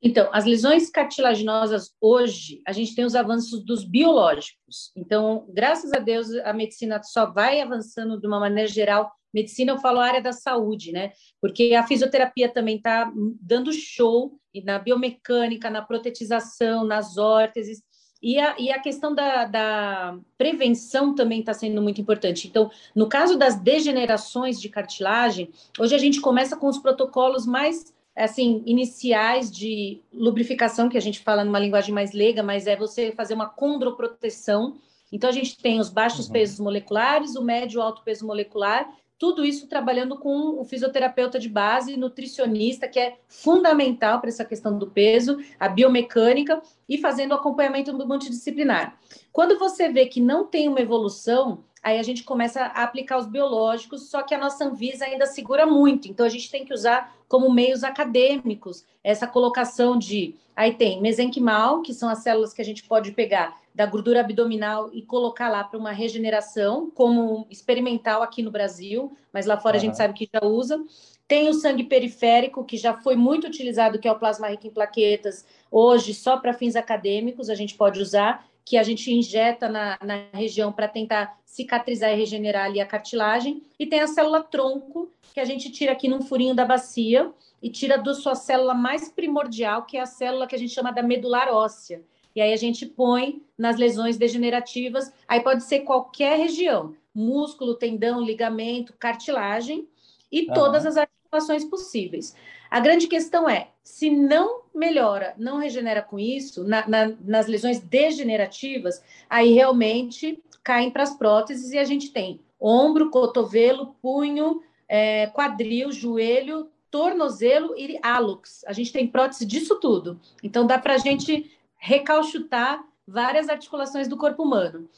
[0.03, 4.91] Então, as lesões cartilaginosas hoje, a gente tem os avanços dos biológicos.
[4.97, 9.13] Então, graças a Deus, a medicina só vai avançando de uma maneira geral.
[9.33, 11.13] Medicina, eu falo área da saúde, né?
[11.41, 17.83] Porque a fisioterapia também está dando show na biomecânica, na protetização, nas órteses.
[18.23, 22.49] E a, e a questão da, da prevenção também está sendo muito importante.
[22.49, 27.95] Então, no caso das degenerações de cartilagem, hoje a gente começa com os protocolos mais
[28.15, 33.13] assim iniciais de lubrificação, que a gente fala numa linguagem mais leiga, mas é você
[33.13, 34.77] fazer uma condroproteção.
[35.11, 36.33] Então, a gente tem os baixos uhum.
[36.33, 38.87] pesos moleculares, o médio e alto peso molecular
[39.21, 44.79] tudo isso trabalhando com o fisioterapeuta de base, nutricionista, que é fundamental para essa questão
[44.79, 48.99] do peso, a biomecânica e fazendo acompanhamento multidisciplinar.
[49.31, 53.27] Quando você vê que não tem uma evolução, aí a gente começa a aplicar os
[53.27, 57.15] biológicos, só que a nossa Anvisa ainda segura muito, então a gente tem que usar
[57.29, 60.35] como meios acadêmicos essa colocação de.
[60.57, 64.91] Aí tem mesenquimal, que são as células que a gente pode pegar da gordura abdominal
[64.93, 69.81] e colocar lá para uma regeneração, como experimental aqui no Brasil, mas lá fora uhum.
[69.81, 70.79] a gente sabe que já usa.
[71.27, 74.71] Tem o sangue periférico, que já foi muito utilizado, que é o plasma rico em
[74.71, 79.99] plaquetas, hoje só para fins acadêmicos a gente pode usar, que a gente injeta na,
[80.05, 83.63] na região para tentar cicatrizar e regenerar ali a cartilagem.
[83.79, 87.71] E tem a célula tronco, que a gente tira aqui num furinho da bacia e
[87.71, 91.03] tira da sua célula mais primordial, que é a célula que a gente chama da
[91.03, 92.03] medular óssea
[92.35, 98.21] e aí a gente põe nas lesões degenerativas, aí pode ser qualquer região, músculo, tendão,
[98.21, 99.87] ligamento, cartilagem
[100.31, 100.55] e uhum.
[100.55, 102.35] todas as articulações possíveis.
[102.71, 107.81] A grande questão é, se não melhora, não regenera com isso, na, na, nas lesões
[107.81, 115.27] degenerativas, aí realmente caem para as próteses e a gente tem ombro, cotovelo, punho, é,
[115.29, 118.65] quadril, joelho, tornozelo e hálux.
[118.67, 120.21] A gente tem prótese disso tudo.
[120.43, 124.89] Então dá para a gente recalchutar várias articulações do corpo humano.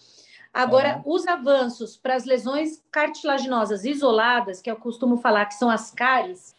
[0.53, 1.15] Agora, uhum.
[1.15, 6.55] os avanços para as lesões cartilaginosas isoladas, que eu costumo falar que são as cáries,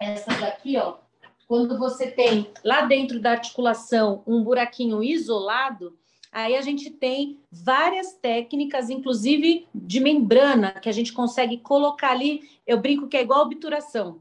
[0.00, 0.96] essas aqui, ó,
[1.46, 5.96] quando você tem lá dentro da articulação um buraquinho isolado,
[6.32, 12.42] aí a gente tem várias técnicas, inclusive de membrana, que a gente consegue colocar ali.
[12.66, 14.20] Eu brinco que é igual obturação.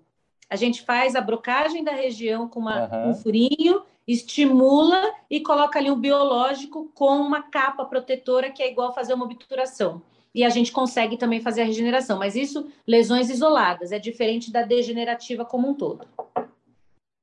[0.49, 3.09] A gente faz a brocagem da região com uma, uhum.
[3.09, 8.93] um furinho estimula e coloca ali um biológico com uma capa protetora que é igual
[8.93, 10.01] fazer uma obturação.
[10.33, 14.61] E a gente consegue também fazer a regeneração, mas isso lesões isoladas, é diferente da
[14.61, 16.07] degenerativa como um todo.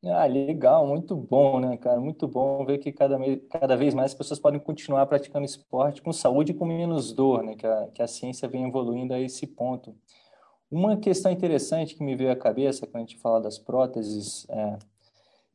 [0.06, 1.98] Ah, legal, muito bom, né, cara?
[1.98, 3.18] Muito bom ver que cada,
[3.48, 7.42] cada vez mais as pessoas podem continuar praticando esporte com saúde e com menos dor,
[7.42, 7.54] né?
[7.54, 9.94] Que a, que a ciência vem evoluindo a esse ponto.
[10.70, 14.76] Uma questão interessante que me veio à cabeça quando a gente fala das próteses é,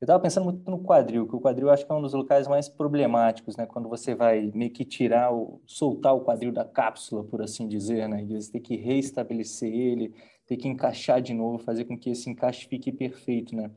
[0.02, 2.48] eu estava pensando muito no quadril, que o quadril acho que é um dos locais
[2.48, 3.66] mais problemáticos, né?
[3.66, 8.08] Quando você vai meio que tirar, o, soltar o quadril da cápsula, por assim dizer,
[8.08, 8.24] né?
[8.24, 10.14] E você tem que reestabelecer ele,
[10.48, 13.70] ter que encaixar de novo, fazer com que esse encaixe fique perfeito, né?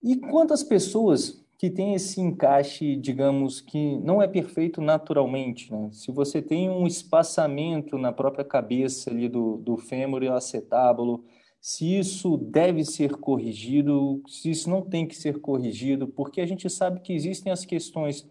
[0.00, 5.90] E quantas pessoas que têm esse encaixe, digamos, que não é perfeito naturalmente, né?
[5.90, 11.24] Se você tem um espaçamento na própria cabeça ali do, do fêmur e o acetábulo,
[11.60, 16.68] se isso deve ser corrigido, se isso não tem que ser corrigido, porque a gente
[16.70, 18.26] sabe que existem as questões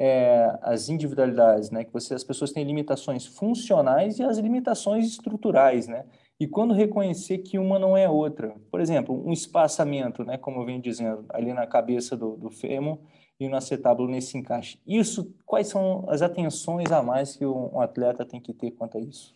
[0.00, 1.82] é, as individualidades, né?
[1.82, 6.04] Que você, as pessoas têm limitações funcionais e as limitações estruturais, né?
[6.38, 10.38] E quando reconhecer que uma não é outra, por exemplo, um espaçamento, né?
[10.38, 12.98] Como eu venho dizendo, ali na cabeça do, do fêmur
[13.40, 14.78] e no acetábulo nesse encaixe.
[14.86, 19.00] Isso, quais são as atenções a mais que um atleta tem que ter quanto a
[19.00, 19.34] isso?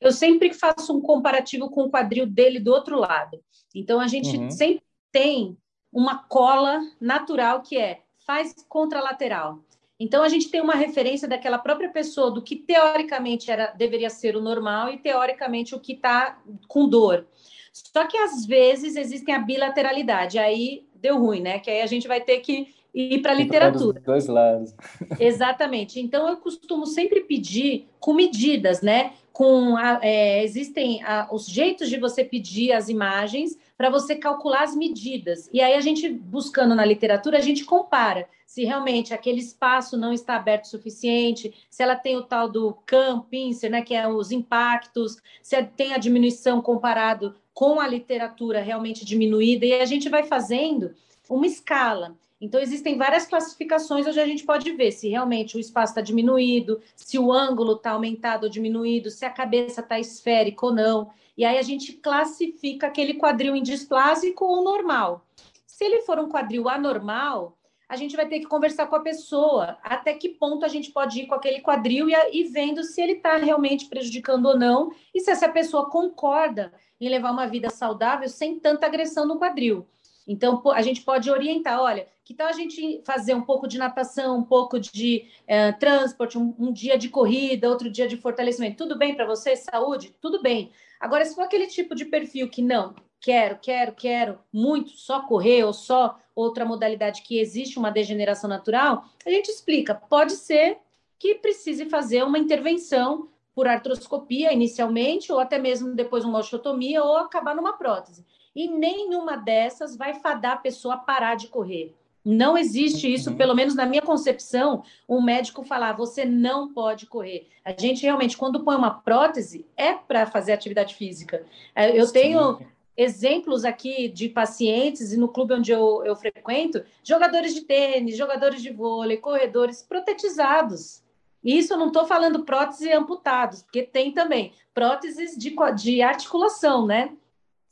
[0.00, 3.38] Eu sempre faço um comparativo com o quadril dele do outro lado.
[3.74, 4.50] Então, a gente uhum.
[4.50, 5.56] sempre tem
[5.92, 9.60] uma cola natural que é faz contralateral.
[10.00, 14.36] Então a gente tem uma referência daquela própria pessoa do que teoricamente era deveria ser
[14.36, 17.26] o normal e teoricamente o que está com dor.
[17.72, 21.58] Só que às vezes existem a bilateralidade, aí deu ruim, né?
[21.58, 24.00] Que aí a gente vai ter que ir para a literatura.
[24.00, 24.74] dois lados.
[25.18, 26.00] Exatamente.
[26.00, 29.12] Então eu costumo sempre pedir com medidas, né?
[29.38, 34.64] Com a, é, existem a, os jeitos de você pedir as imagens para você calcular
[34.64, 35.48] as medidas.
[35.52, 40.12] E aí a gente buscando na literatura a gente compara se realmente aquele espaço não
[40.12, 44.08] está aberto o suficiente, se ela tem o tal do CAM, pincer, né, que é
[44.08, 50.08] os impactos, se tem a diminuição comparado com a literatura realmente diminuída, e a gente
[50.08, 50.96] vai fazendo
[51.30, 52.16] uma escala.
[52.40, 56.80] Então, existem várias classificações onde a gente pode ver se realmente o espaço está diminuído,
[56.94, 61.10] se o ângulo está aumentado ou diminuído, se a cabeça está esférica ou não.
[61.36, 65.26] E aí a gente classifica aquele quadril indisplásico ou normal.
[65.66, 69.78] Se ele for um quadril anormal, a gente vai ter que conversar com a pessoa
[69.82, 73.12] até que ponto a gente pode ir com aquele quadril e, e vendo se ele
[73.12, 78.28] está realmente prejudicando ou não e se essa pessoa concorda em levar uma vida saudável
[78.28, 79.86] sem tanta agressão no quadril.
[80.26, 84.36] Então, a gente pode orientar, olha, que tal a gente fazer um pouco de natação,
[84.36, 88.76] um pouco de é, transporte, um, um, dia de corrida, outro dia de fortalecimento.
[88.76, 89.56] Tudo bem para você?
[89.56, 90.14] Saúde?
[90.20, 90.70] Tudo bem.
[91.00, 95.64] Agora, se for aquele tipo de perfil que não, quero, quero, quero muito, só correr
[95.64, 99.94] ou só outra modalidade que existe uma degeneração natural, a gente explica.
[99.94, 100.76] Pode ser
[101.18, 107.16] que precise fazer uma intervenção por artroscopia inicialmente, ou até mesmo depois uma osteotomia, ou
[107.16, 108.22] acabar numa prótese.
[108.54, 111.96] E nenhuma dessas vai fadar a pessoa a parar de correr.
[112.24, 113.36] Não existe isso, uhum.
[113.36, 117.48] pelo menos na minha concepção, um médico falar você não pode correr.
[117.64, 121.44] A gente realmente, quando põe uma prótese, é para fazer atividade física.
[121.74, 122.12] É, eu Sim.
[122.12, 122.58] tenho
[122.96, 128.60] exemplos aqui de pacientes, e no clube onde eu, eu frequento, jogadores de tênis, jogadores
[128.60, 131.02] de vôlei, corredores protetizados.
[131.42, 136.86] E isso eu não estou falando prótese amputados, porque tem também próteses de, de articulação,
[136.86, 137.12] né?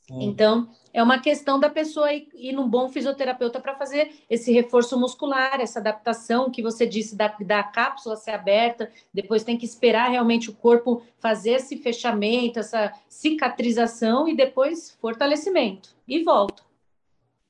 [0.08, 4.98] Então, é uma questão da pessoa ir, ir num bom fisioterapeuta para fazer esse reforço
[4.98, 10.08] muscular, essa adaptação que você disse da, da cápsula ser aberta, depois tem que esperar
[10.08, 15.94] realmente o corpo fazer esse fechamento, essa cicatrização e depois fortalecimento.
[16.08, 16.62] E volta.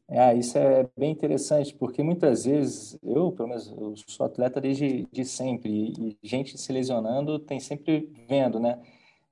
[0.08, 5.06] É, isso é bem interessante, porque muitas vezes, eu, pelo menos, eu sou atleta desde
[5.12, 8.80] de sempre, e, gente se lesionando tem sempre vendo, né?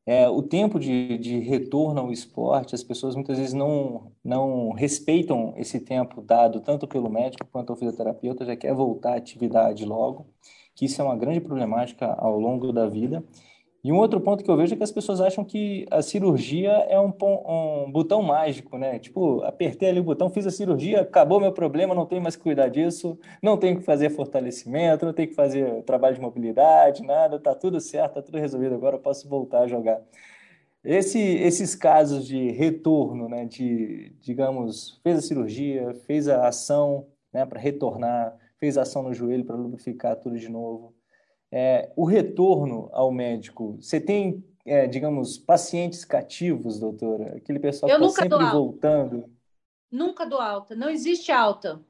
[0.07, 5.55] É, o tempo de, de retorno ao esporte, as pessoas muitas vezes não, não respeitam
[5.57, 10.27] esse tempo dado tanto pelo médico quanto ao fisioterapeuta, já quer voltar à atividade logo,
[10.75, 13.25] que isso é uma grande problemática ao longo da vida.
[13.85, 16.71] E um outro ponto que eu vejo é que as pessoas acham que a cirurgia
[16.89, 17.13] é um,
[17.47, 18.99] um botão mágico, né?
[18.99, 22.43] Tipo, apertei ali o botão, fiz a cirurgia, acabou meu problema, não tenho mais que
[22.43, 27.39] cuidar disso, não tenho que fazer fortalecimento, não tenho que fazer trabalho de mobilidade, nada,
[27.39, 30.01] tá tudo certo, tá tudo resolvido, agora eu posso voltar a jogar.
[30.83, 37.45] Esse, esses casos de retorno, né, de, digamos, fez a cirurgia, fez a ação, né,
[37.45, 40.95] para retornar, fez a ação no joelho para lubrificar tudo de novo,
[41.57, 47.37] é, o retorno ao médico, você tem, é, digamos, pacientes cativos, doutora?
[47.37, 49.31] Aquele pessoal eu que está sempre voltando?
[49.89, 51.81] Nunca dou alta, não existe alta.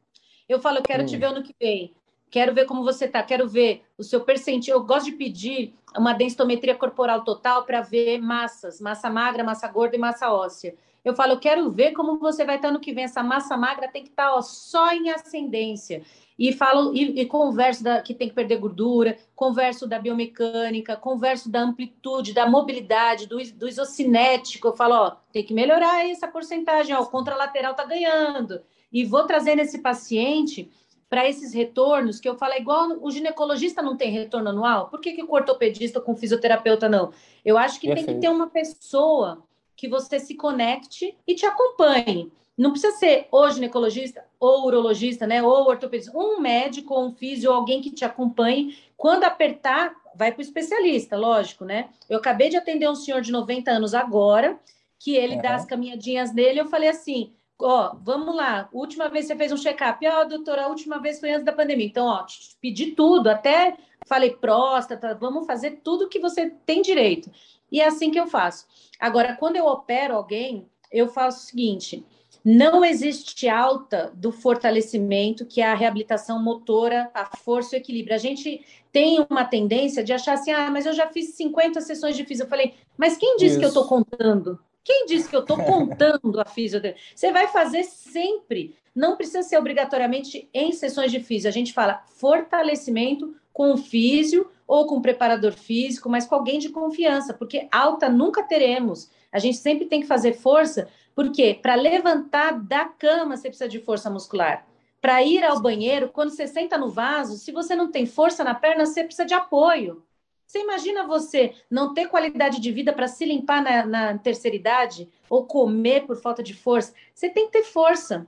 [0.46, 1.07] Eu falo, eu quero hum.
[1.07, 1.94] te ver ano que vem,
[2.31, 4.74] quero ver como você está, quero ver o seu percentil.
[4.74, 9.96] Eu gosto de pedir uma densitometria corporal total para ver massas, massa magra, massa gorda
[9.96, 10.74] e massa óssea.
[11.04, 13.04] Eu falo, eu quero ver como você vai estar no que vem.
[13.04, 16.02] Essa massa magra tem que estar ó, só em ascendência
[16.38, 21.50] e falo e, e converso da, que tem que perder gordura, converso da biomecânica, converso
[21.50, 24.68] da amplitude, da mobilidade, do, do isocinético.
[24.68, 28.61] Eu falo, ó, tem que melhorar essa porcentagem, ó, o contralateral tá ganhando.
[28.92, 30.70] E vou trazendo esse paciente
[31.09, 35.01] para esses retornos, que eu falo, é igual o ginecologista não tem retorno anual, por
[35.01, 37.12] que, que o ortopedista com fisioterapeuta não?
[37.45, 38.07] Eu acho que Perfeito.
[38.07, 39.43] tem que ter uma pessoa
[39.77, 42.33] que você se conecte e te acompanhe.
[42.57, 45.43] Não precisa ser ou ginecologista, ou urologista, né?
[45.43, 46.17] Ou ortopedista.
[46.17, 48.79] Um médico, ou um físico, ou alguém que te acompanhe.
[48.97, 51.88] Quando apertar, vai para o especialista, lógico, né?
[52.09, 54.59] Eu acabei de atender um senhor de 90 anos agora,
[54.99, 55.43] que ele uhum.
[55.43, 56.61] dá as caminhadinhas dele.
[56.61, 60.69] Eu falei assim: ó, vamos lá, última vez você fez um check-up, ó, doutora, a
[60.69, 61.87] última vez foi antes da pandemia.
[61.87, 62.25] Então, ó,
[62.61, 67.31] pedi tudo, até falei próstata, vamos fazer tudo que você tem direito.
[67.71, 68.67] E é assim que eu faço.
[69.01, 72.05] Agora, quando eu opero alguém, eu faço o seguinte:
[72.45, 78.14] não existe alta do fortalecimento, que é a reabilitação motora, a força e o equilíbrio.
[78.14, 78.62] A gente
[78.93, 82.47] tem uma tendência de achar assim, ah, mas eu já fiz 50 sessões de físico.
[82.47, 83.59] Eu falei, mas quem disse Isso.
[83.59, 84.61] que eu estou contando?
[84.85, 87.03] Quem disse que eu estou contando a fisioterapia?
[87.14, 88.77] Você vai fazer sempre.
[88.94, 91.49] Não precisa ser obrigatoriamente em sessões de físico.
[91.49, 96.59] A gente fala fortalecimento com o físio ou com o preparador físico, mas com alguém
[96.59, 99.11] de confiança, porque alta nunca teremos.
[99.33, 103.81] A gente sempre tem que fazer força porque para levantar da cama você precisa de
[103.81, 104.66] força muscular.
[105.01, 108.55] Para ir ao banheiro, quando você senta no vaso, se você não tem força na
[108.55, 110.03] perna, você precisa de apoio.
[110.46, 115.09] Você imagina você não ter qualidade de vida para se limpar na, na, terceira idade
[115.28, 116.94] ou comer por falta de força?
[117.14, 118.26] Você tem que ter força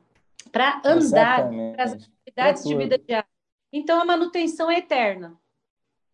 [0.51, 3.29] para andar, para as atividades de vida diária.
[3.73, 5.39] Então a manutenção é eterna.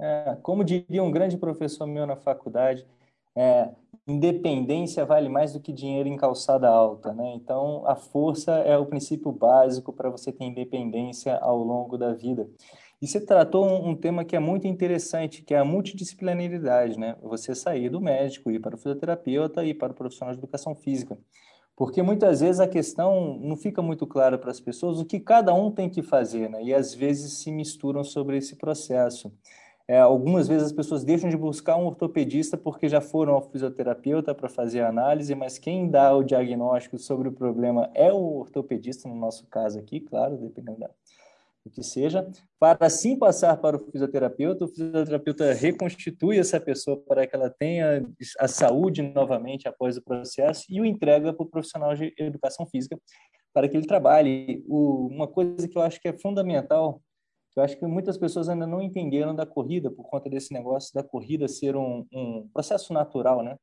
[0.00, 2.84] É, como diria um grande professor meu na faculdade,
[3.36, 3.70] é,
[4.06, 7.32] independência vale mais do que dinheiro em calçada alta, né?
[7.34, 12.48] Então, a força é o princípio básico para você ter independência ao longo da vida.
[13.02, 17.16] E você tratou um, um, tema que é muito interessante, que é a multidisciplinaridade, né?
[17.20, 21.18] Você sair do médico, ir para o fisioterapeuta e para o profissional de educação física.
[21.74, 25.52] Porque muitas vezes a questão não fica muito clara para as pessoas o que cada
[25.52, 26.62] um tem que fazer, né?
[26.62, 29.32] E às vezes se misturam sobre esse processo.
[29.88, 34.32] É, algumas vezes as pessoas deixam de buscar um ortopedista porque já foram ao fisioterapeuta
[34.32, 39.08] para fazer a análise, mas quem dá o diagnóstico sobre o problema é o ortopedista,
[39.08, 40.90] no nosso caso aqui, claro, dependendo da,
[41.64, 47.26] do que seja, para assim passar para o fisioterapeuta, o fisioterapeuta reconstitui essa pessoa para
[47.26, 48.04] que ela tenha
[48.38, 52.98] a saúde novamente após o processo e o entrega para o profissional de educação física
[53.54, 54.64] para que ele trabalhe.
[54.66, 57.00] O, uma coisa que eu acho que é fundamental
[57.54, 61.02] eu acho que muitas pessoas ainda não entenderam da corrida por conta desse negócio da
[61.02, 63.56] corrida ser um, um processo natural, né?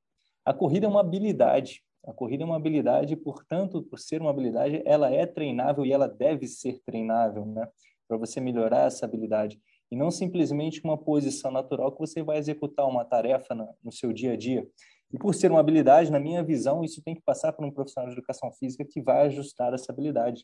[0.46, 1.82] A corrida é uma habilidade.
[2.06, 6.08] A corrida é uma habilidade, portanto, por ser uma habilidade, ela é treinável e ela
[6.08, 7.68] deve ser treinável, né?
[8.10, 9.58] Para você melhorar essa habilidade
[9.90, 14.34] e não simplesmente uma posição natural que você vai executar uma tarefa no, seu dia
[14.34, 14.68] a dia.
[15.14, 18.10] E por ser uma habilidade, na minha visão, isso tem que passar por um profissional
[18.10, 20.44] de educação física que vai ajustar essa habilidade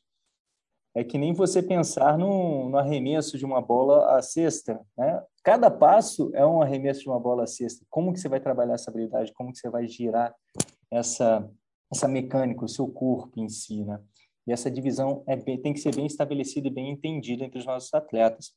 [0.95, 5.21] é que nem você pensar no, no arremesso de uma bola à cesta, né?
[5.43, 7.85] Cada passo é um arremesso de uma bola à cesta.
[7.89, 9.33] Como que você vai trabalhar essa habilidade?
[9.33, 10.33] Como que você vai girar
[10.89, 11.47] essa
[11.91, 13.99] essa mecânica, o seu corpo em si, né?
[14.47, 17.65] E essa divisão é bem, tem que ser bem estabelecida e bem entendida entre os
[17.65, 18.51] nossos atletas.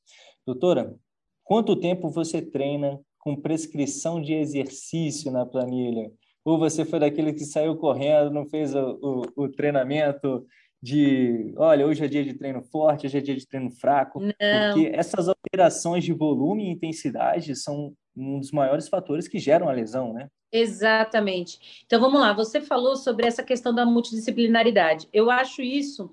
[0.46, 0.94] Doutora,
[1.42, 6.11] quanto tempo você treina com prescrição de exercício na planilha?
[6.44, 10.46] Ou você foi daquele que saiu correndo, não fez o, o, o treinamento
[10.83, 14.33] de, olha, hoje é dia de treino forte, hoje é dia de treino fraco, Não.
[14.72, 19.72] porque essas alterações de volume e intensidade são um dos maiores fatores que geram a
[19.72, 20.29] lesão, né?
[20.51, 21.83] Exatamente.
[21.87, 25.09] Então vamos lá, você falou sobre essa questão da multidisciplinaridade.
[25.13, 26.11] Eu acho isso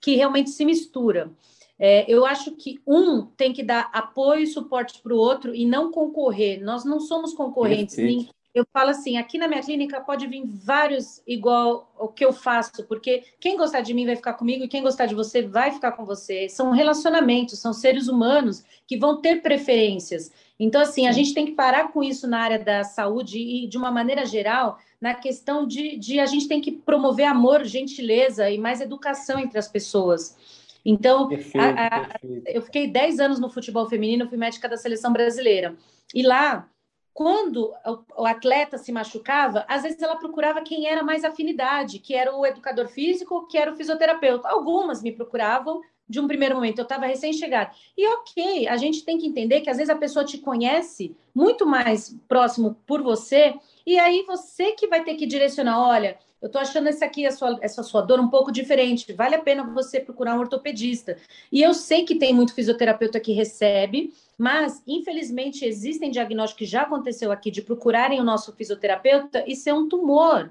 [0.00, 1.30] que realmente se mistura.
[1.78, 5.66] É, eu acho que um tem que dar apoio e suporte para o outro e
[5.66, 6.62] não concorrer.
[6.62, 7.96] Nós não somos concorrentes.
[7.96, 12.32] Nem, eu falo assim, aqui na minha clínica pode vir vários igual o que eu
[12.32, 15.70] faço, porque quem gostar de mim vai ficar comigo e quem gostar de você vai
[15.70, 16.48] ficar com você.
[16.50, 20.30] São relacionamentos, são seres humanos que vão ter preferências.
[20.60, 23.78] Então, assim, a gente tem que parar com isso na área da saúde e, de
[23.78, 28.58] uma maneira geral, na questão de, de a gente tem que promover amor, gentileza e
[28.58, 30.36] mais educação entre as pessoas.
[30.84, 35.12] Então, perfeito, a, a, eu fiquei 10 anos no futebol feminino, fui médica da seleção
[35.12, 35.74] brasileira.
[36.14, 36.68] E lá
[37.14, 37.74] quando
[38.16, 42.46] o atleta se machucava, às vezes ela procurava quem era mais afinidade, que era o
[42.46, 44.48] educador físico, que era o fisioterapeuta.
[44.48, 47.70] Algumas me procuravam de um primeiro momento, eu estava recém-chegada.
[47.96, 51.66] E ok, a gente tem que entender que às vezes a pessoa te conhece muito
[51.66, 53.54] mais próximo por você,
[53.86, 57.30] e aí você que vai ter que direcionar, olha, eu estou achando essa aqui, a
[57.30, 61.16] sua, essa sua dor um pouco diferente, vale a pena você procurar um ortopedista.
[61.52, 66.82] E eu sei que tem muito fisioterapeuta que recebe, mas infelizmente existem diagnósticos que já
[66.82, 70.50] aconteceu aqui de procurarem o nosso fisioterapeuta e ser um tumor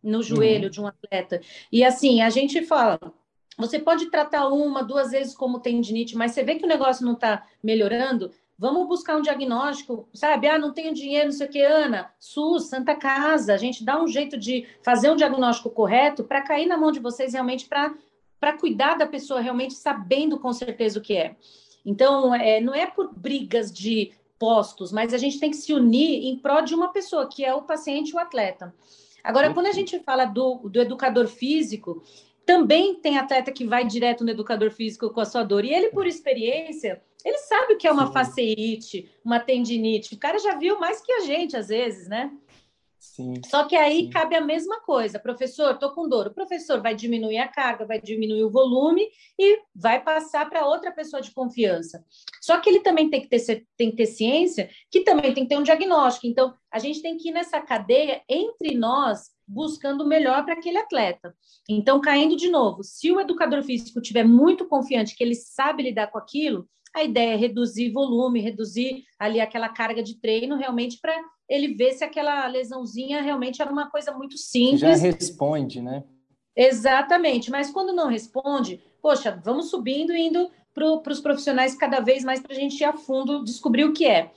[0.00, 0.70] no joelho uhum.
[0.70, 1.40] de um atleta.
[1.72, 3.00] E assim, a gente fala,
[3.58, 7.14] você pode tratar uma, duas vezes como tendinite, mas você vê que o negócio não
[7.14, 10.46] está melhorando, Vamos buscar um diagnóstico, sabe?
[10.46, 12.12] Ah, não tenho dinheiro, não sei o que, Ana.
[12.20, 16.66] SUS, Santa Casa, a gente dá um jeito de fazer um diagnóstico correto para cair
[16.66, 21.16] na mão de vocês realmente para cuidar da pessoa realmente sabendo com certeza o que
[21.16, 21.36] é.
[21.84, 26.26] Então, é, não é por brigas de postos, mas a gente tem que se unir
[26.26, 28.74] em prol de uma pessoa, que é o paciente, o atleta.
[29.22, 32.02] Agora, quando a gente fala do, do educador físico,
[32.46, 35.64] Também tem atleta que vai direto no educador físico com a sua dor.
[35.64, 40.14] E ele, por experiência, ele sabe o que é uma faceite, uma tendinite.
[40.14, 42.30] O cara já viu mais que a gente, às vezes, né?
[42.98, 44.10] Sim, Só que aí sim.
[44.10, 45.18] cabe a mesma coisa.
[45.18, 46.28] Professor, estou com dor.
[46.28, 49.06] O professor vai diminuir a carga, vai diminuir o volume
[49.38, 52.04] e vai passar para outra pessoa de confiança.
[52.40, 55.50] Só que ele também tem que, ter, tem que ter ciência, que também tem que
[55.50, 56.26] ter um diagnóstico.
[56.26, 60.78] Então, a gente tem que ir nessa cadeia entre nós, buscando o melhor para aquele
[60.78, 61.36] atleta.
[61.68, 66.08] Então, caindo de novo, se o educador físico tiver muito confiante que ele sabe lidar
[66.08, 71.14] com aquilo, a ideia é reduzir volume, reduzir ali aquela carga de treino realmente para
[71.48, 74.80] ele ver se aquela lesãozinha realmente era uma coisa muito simples.
[74.80, 76.04] Já responde, né?
[76.56, 82.24] Exatamente, mas quando não responde, poxa, vamos subindo e indo para os profissionais cada vez
[82.24, 84.30] mais para a gente ir a fundo descobrir o que é.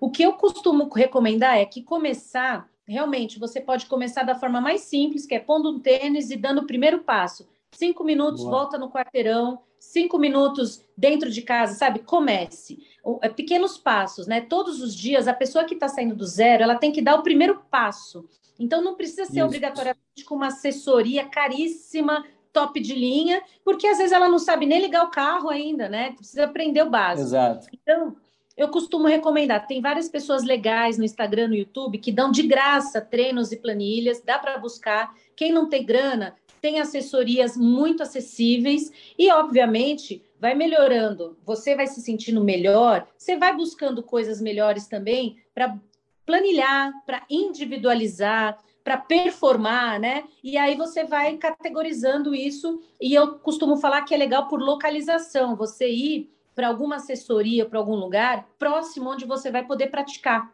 [0.00, 4.82] O que eu costumo recomendar é que começar, realmente, você pode começar da forma mais
[4.82, 7.48] simples, que é pondo um tênis e dando o primeiro passo.
[7.72, 8.50] Cinco minutos, Boa.
[8.50, 12.00] volta no quarteirão, cinco minutos dentro de casa, sabe?
[12.00, 12.78] Comece.
[13.22, 14.40] É, pequenos passos, né?
[14.40, 17.22] Todos os dias, a pessoa que está saindo do zero, ela tem que dar o
[17.22, 18.28] primeiro passo.
[18.58, 19.46] Então, não precisa ser Isso.
[19.46, 24.80] obrigatoriamente com uma assessoria caríssima, top de linha, porque às vezes ela não sabe nem
[24.80, 26.12] ligar o carro ainda, né?
[26.12, 27.28] Precisa aprender o básico.
[27.28, 27.68] Exato.
[27.72, 28.16] Então,
[28.56, 29.66] eu costumo recomendar.
[29.68, 34.20] Tem várias pessoas legais no Instagram, no YouTube, que dão de graça treinos e planilhas,
[34.20, 35.14] dá para buscar.
[35.36, 41.36] Quem não tem grana, tem assessorias muito acessíveis e, obviamente, vai melhorando.
[41.44, 45.78] Você vai se sentindo melhor, você vai buscando coisas melhores também para
[46.24, 50.24] planilhar, para individualizar, para performar, né?
[50.42, 52.80] E aí você vai categorizando isso.
[53.00, 57.78] E eu costumo falar que é legal por localização, você ir para alguma assessoria, para
[57.78, 60.52] algum lugar próximo onde você vai poder praticar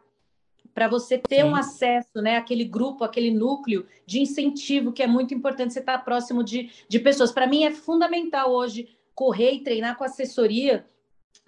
[0.75, 1.43] para você ter Sim.
[1.43, 5.97] um acesso, né, aquele grupo, aquele núcleo de incentivo que é muito importante você estar
[5.99, 7.31] próximo de, de pessoas.
[7.31, 10.85] Para mim é fundamental hoje correr e treinar com assessoria,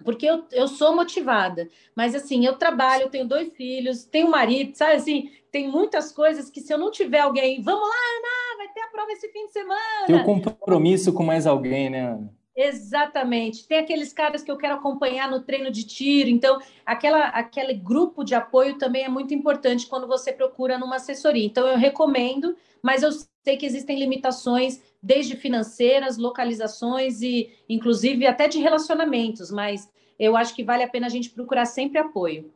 [0.02, 4.30] porque eu, eu sou motivada, mas assim, eu trabalho, eu tenho dois filhos, tenho um
[4.30, 8.56] marido, sabe assim, tem muitas coisas que se eu não tiver alguém, vamos lá, Ana,
[8.56, 10.06] vai ter a prova esse fim de semana.
[10.06, 12.37] Tem um compromisso com mais alguém, né, Ana?
[12.60, 13.68] Exatamente.
[13.68, 16.28] Tem aqueles caras que eu quero acompanhar no treino de tiro.
[16.28, 21.46] Então, aquela, aquele grupo de apoio também é muito importante quando você procura numa assessoria.
[21.46, 23.10] Então, eu recomendo, mas eu
[23.44, 29.52] sei que existem limitações, desde financeiras, localizações e, inclusive, até de relacionamentos.
[29.52, 29.88] Mas
[30.18, 32.52] eu acho que vale a pena a gente procurar sempre apoio.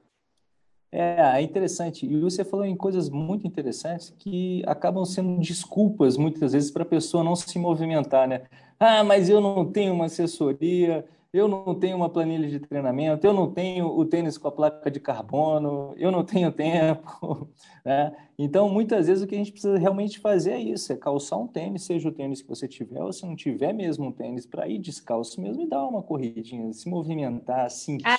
[0.93, 2.05] É, é interessante.
[2.05, 6.87] E você falou em coisas muito interessantes que acabam sendo desculpas muitas vezes para a
[6.87, 8.43] pessoa não se movimentar, né?
[8.79, 13.33] Ah, mas eu não tenho uma assessoria, eu não tenho uma planilha de treinamento, eu
[13.33, 17.49] não tenho o tênis com a placa de carbono, eu não tenho tempo,
[17.83, 18.15] né?
[18.39, 21.47] Então, muitas vezes o que a gente precisa realmente fazer é isso, é calçar um
[21.47, 24.69] tênis, seja o tênis que você tiver, ou se não tiver mesmo um tênis, para
[24.69, 28.05] ir descalço mesmo e dar uma corridinha, se movimentar, sentir.
[28.05, 28.17] A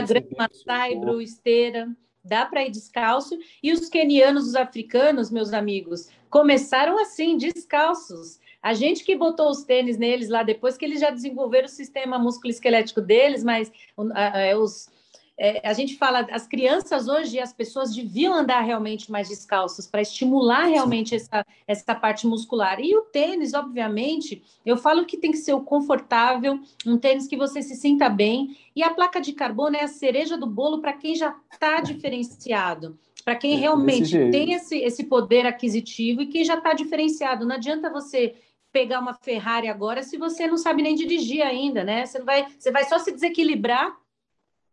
[0.00, 1.94] grama, saibro, esteira
[2.26, 3.38] dá para ir descalço.
[3.62, 8.38] E os quenianos, os africanos, meus amigos, começaram assim, descalços.
[8.62, 12.18] A gente que botou os tênis neles lá depois que eles já desenvolveram o sistema
[12.18, 14.90] musculoesquelético deles, mas uh, os,
[15.38, 20.00] é, a gente fala, as crianças hoje, as pessoas deviam andar realmente mais descalços para
[20.00, 22.80] estimular realmente essa, essa parte muscular.
[22.80, 27.36] E o tênis, obviamente, eu falo que tem que ser o confortável, um tênis que
[27.36, 28.56] você se sinta bem.
[28.74, 32.98] E a placa de carbono é a cereja do bolo para quem já está diferenciado,
[33.22, 37.44] para quem realmente tem esse, esse poder aquisitivo e quem já está diferenciado.
[37.44, 38.36] Não adianta você
[38.72, 42.06] pegar uma Ferrari agora se você não sabe nem dirigir ainda, né?
[42.06, 43.94] Você, vai, você vai só se desequilibrar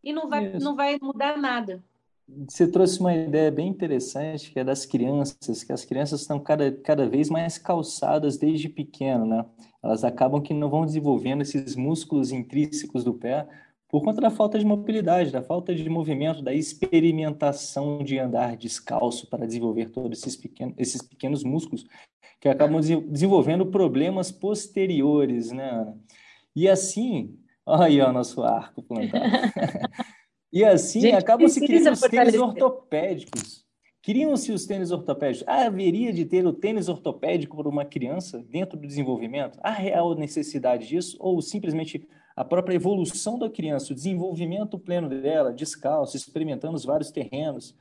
[0.03, 1.83] e não vai, não vai mudar nada.
[2.47, 6.71] Você trouxe uma ideia bem interessante, que é das crianças, que as crianças estão cada,
[6.71, 9.45] cada vez mais calçadas desde pequeno, né?
[9.83, 13.47] Elas acabam que não vão desenvolvendo esses músculos intrínsecos do pé
[13.89, 19.29] por conta da falta de mobilidade, da falta de movimento, da experimentação de andar descalço
[19.29, 21.85] para desenvolver todos esses pequenos, esses pequenos músculos
[22.39, 25.97] que acabam desenvolvendo problemas posteriores, né, Ana?
[26.55, 29.23] E assim, aí o nosso arco plantado.
[30.51, 33.63] e assim, acabam se criando os tênis ortopédicos.
[34.01, 35.47] Criam-se os tênis ortopédicos.
[35.47, 39.57] Ah, haveria de ter o tênis ortopédico para uma criança dentro do desenvolvimento?
[39.63, 41.15] Há real necessidade disso?
[41.21, 42.05] Ou simplesmente
[42.35, 47.75] a própria evolução da criança, o desenvolvimento pleno dela, descalço, experimentando os vários terrenos,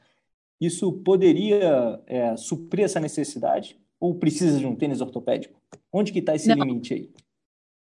[0.60, 3.76] isso poderia é, suprir essa necessidade?
[3.98, 5.60] Ou precisa de um tênis ortopédico?
[5.92, 6.64] Onde que está esse Não.
[6.64, 7.10] limite aí?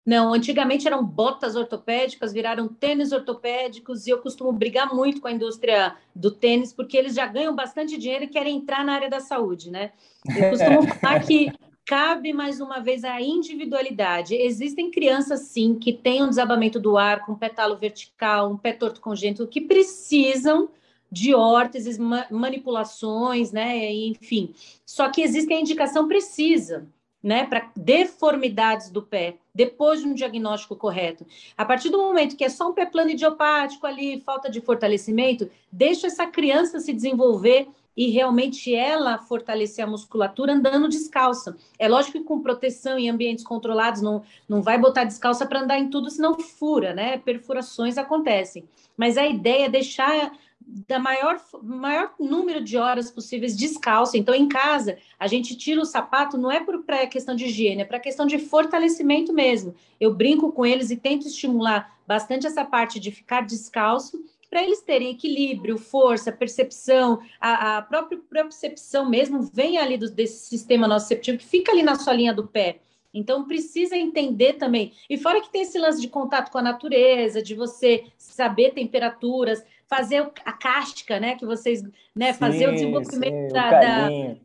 [0.05, 5.33] Não, antigamente eram botas ortopédicas, viraram tênis ortopédicos, e eu costumo brigar muito com a
[5.33, 9.21] indústria do tênis, porque eles já ganham bastante dinheiro e querem entrar na área da
[9.21, 9.93] saúde, né?
[10.27, 11.53] Eu costumo falar que
[11.85, 14.35] cabe mais uma vez a individualidade.
[14.35, 19.01] Existem crianças, sim, que têm um desabamento do ar, com petalo vertical, um pé torto
[19.01, 20.71] congênito, que precisam
[21.13, 21.99] de órteses,
[22.31, 23.93] manipulações, né?
[23.93, 24.55] Enfim.
[24.87, 26.87] Só que existe a indicação precisa,
[27.23, 27.45] né?
[27.45, 31.27] Para deformidades do pé, depois de um diagnóstico correto.
[31.57, 35.51] A partir do momento que é só um pé plano idiopático ali, falta de fortalecimento,
[35.71, 41.57] deixa essa criança se desenvolver e realmente ela fortalecer a musculatura andando descalça.
[41.79, 45.79] É lógico que com proteção em ambientes controlados, não, não vai botar descalça para andar
[45.79, 47.19] em tudo, senão fura, né?
[47.19, 48.65] Perfurações acontecem.
[48.97, 54.17] Mas a ideia é deixar da maior, maior número de horas possíveis descalço.
[54.17, 57.85] Então, em casa, a gente tira o sapato, não é para questão de higiene, é
[57.85, 59.75] para questão de fortalecimento mesmo.
[60.01, 64.83] Eu brinco com eles e tento estimular bastante essa parte de ficar descalço para eles
[64.83, 71.39] terem equilíbrio, força, percepção, a, a própria percepção mesmo vem ali do, desse sistema nociceptivo
[71.39, 72.81] que fica ali na solinha do pé.
[73.13, 74.93] Então precisa entender também.
[75.09, 79.63] E fora que tem esse lance de contato com a natureza, de você saber temperaturas,
[79.91, 81.35] fazer a cástica, né?
[81.35, 81.83] Que vocês,
[82.15, 82.33] né?
[82.33, 84.37] Sim, fazer o desenvolvimento sim, da, da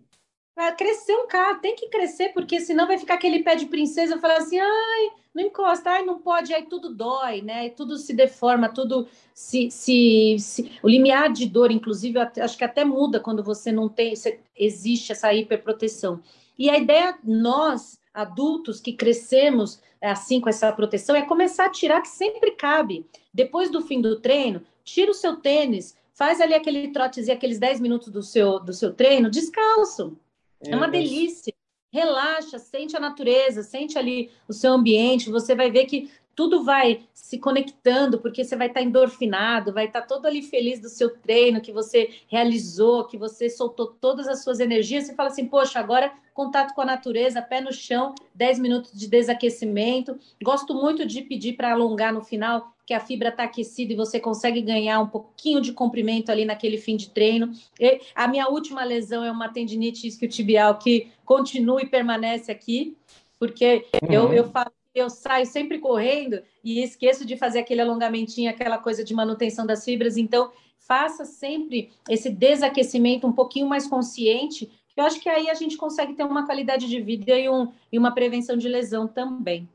[0.77, 4.37] crescer um carro, tem que crescer, porque senão vai ficar aquele pé de princesa, falar
[4.37, 7.69] assim, ai, não encosta, ai, não pode, aí tudo dói, né?
[7.69, 10.71] tudo se deforma, tudo se, se, se...
[10.81, 15.11] o limiar de dor, inclusive, acho que até muda quando você não tem, você, existe
[15.11, 16.21] essa hiperproteção.
[16.57, 22.01] E a ideia, nós, adultos que crescemos assim com essa proteção, é começar a tirar
[22.01, 23.05] que sempre cabe.
[23.33, 27.81] Depois do fim do treino, tira o seu tênis, faz ali aquele trotezinho, aqueles 10
[27.81, 30.17] minutos do seu, do seu treino, descalço
[30.61, 31.53] é uma delícia.
[31.91, 37.07] Relaxa, sente a natureza, sente ali o seu ambiente, você vai ver que tudo vai
[37.13, 41.61] se conectando, porque você vai estar endorfinado, vai estar todo ali feliz do seu treino
[41.61, 45.05] que você realizou, que você soltou todas as suas energias.
[45.05, 49.07] Você fala assim, poxa, agora contato com a natureza, pé no chão, 10 minutos de
[49.07, 50.19] desaquecimento.
[50.43, 54.19] Gosto muito de pedir para alongar no final, que a fibra está aquecida e você
[54.19, 57.51] consegue ganhar um pouquinho de comprimento ali naquele fim de treino.
[57.79, 62.95] E a minha última lesão é uma tendinite isquiotibial que continua e permanece aqui,
[63.39, 64.13] porque uhum.
[64.13, 69.03] eu, eu falo eu saio sempre correndo e esqueço de fazer aquele alongamentinho, aquela coisa
[69.03, 70.15] de manutenção das fibras.
[70.15, 75.53] Então, faça sempre esse desaquecimento um pouquinho mais consciente, que eu acho que aí a
[75.53, 79.67] gente consegue ter uma qualidade de vida e, um, e uma prevenção de lesão também.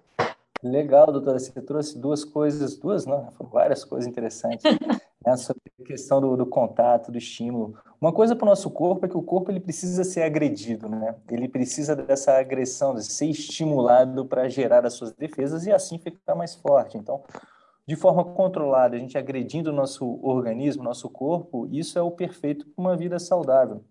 [0.63, 1.39] Legal, doutora.
[1.39, 4.63] Você trouxe duas coisas, duas não, foram várias coisas interessantes
[5.25, 7.77] né, sobre a questão do, do, contato, do estímulo.
[8.01, 11.15] Uma coisa para o nosso corpo é que o corpo ele precisa ser agredido, né?
[11.31, 16.35] Ele precisa dessa agressão, de ser estimulado para gerar as suas defesas e assim ficar
[16.35, 16.99] mais forte.
[16.99, 17.23] Então,
[17.87, 22.67] de forma controlada, a gente agredindo o nosso organismo, nosso corpo, isso é o perfeito
[22.67, 23.83] para uma vida saudável.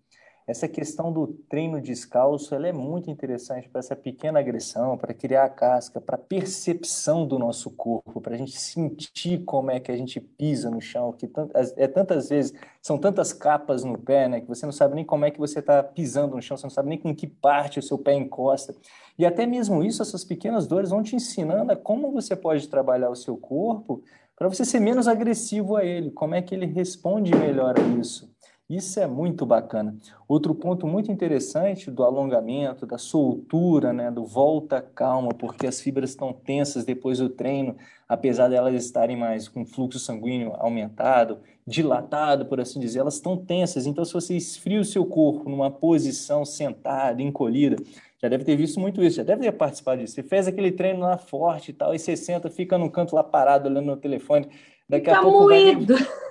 [0.50, 5.44] Essa questão do treino descalço ela é muito interessante para essa pequena agressão, para criar
[5.44, 9.92] a casca, para a percepção do nosso corpo, para a gente sentir como é que
[9.92, 11.30] a gente pisa no chão, que
[11.76, 15.24] é tantas vezes, são tantas capas no pé, né, que você não sabe nem como
[15.24, 17.82] é que você está pisando no chão, você não sabe nem com que parte o
[17.82, 18.74] seu pé encosta.
[19.16, 23.08] E até mesmo isso, essas pequenas dores vão te ensinando a como você pode trabalhar
[23.08, 24.02] o seu corpo
[24.34, 28.28] para você ser menos agressivo a ele, como é que ele responde melhor a isso.
[28.70, 29.96] Isso é muito bacana.
[30.28, 36.10] Outro ponto muito interessante do alongamento, da soltura, né, do volta calma, porque as fibras
[36.10, 37.74] estão tensas depois do treino,
[38.08, 43.36] apesar de elas estarem mais com fluxo sanguíneo aumentado, dilatado, por assim dizer, elas estão
[43.36, 43.86] tensas.
[43.86, 47.74] Então, se você esfria o seu corpo numa posição sentada, encolhida,
[48.22, 50.14] já deve ter visto muito isso, já deve ter participado disso.
[50.14, 53.24] Você fez aquele treino lá forte e tal, e você senta, fica no canto lá
[53.24, 54.46] parado, olhando no telefone.
[54.88, 55.94] Daqui fica a pouco moído.
[55.96, 56.06] vai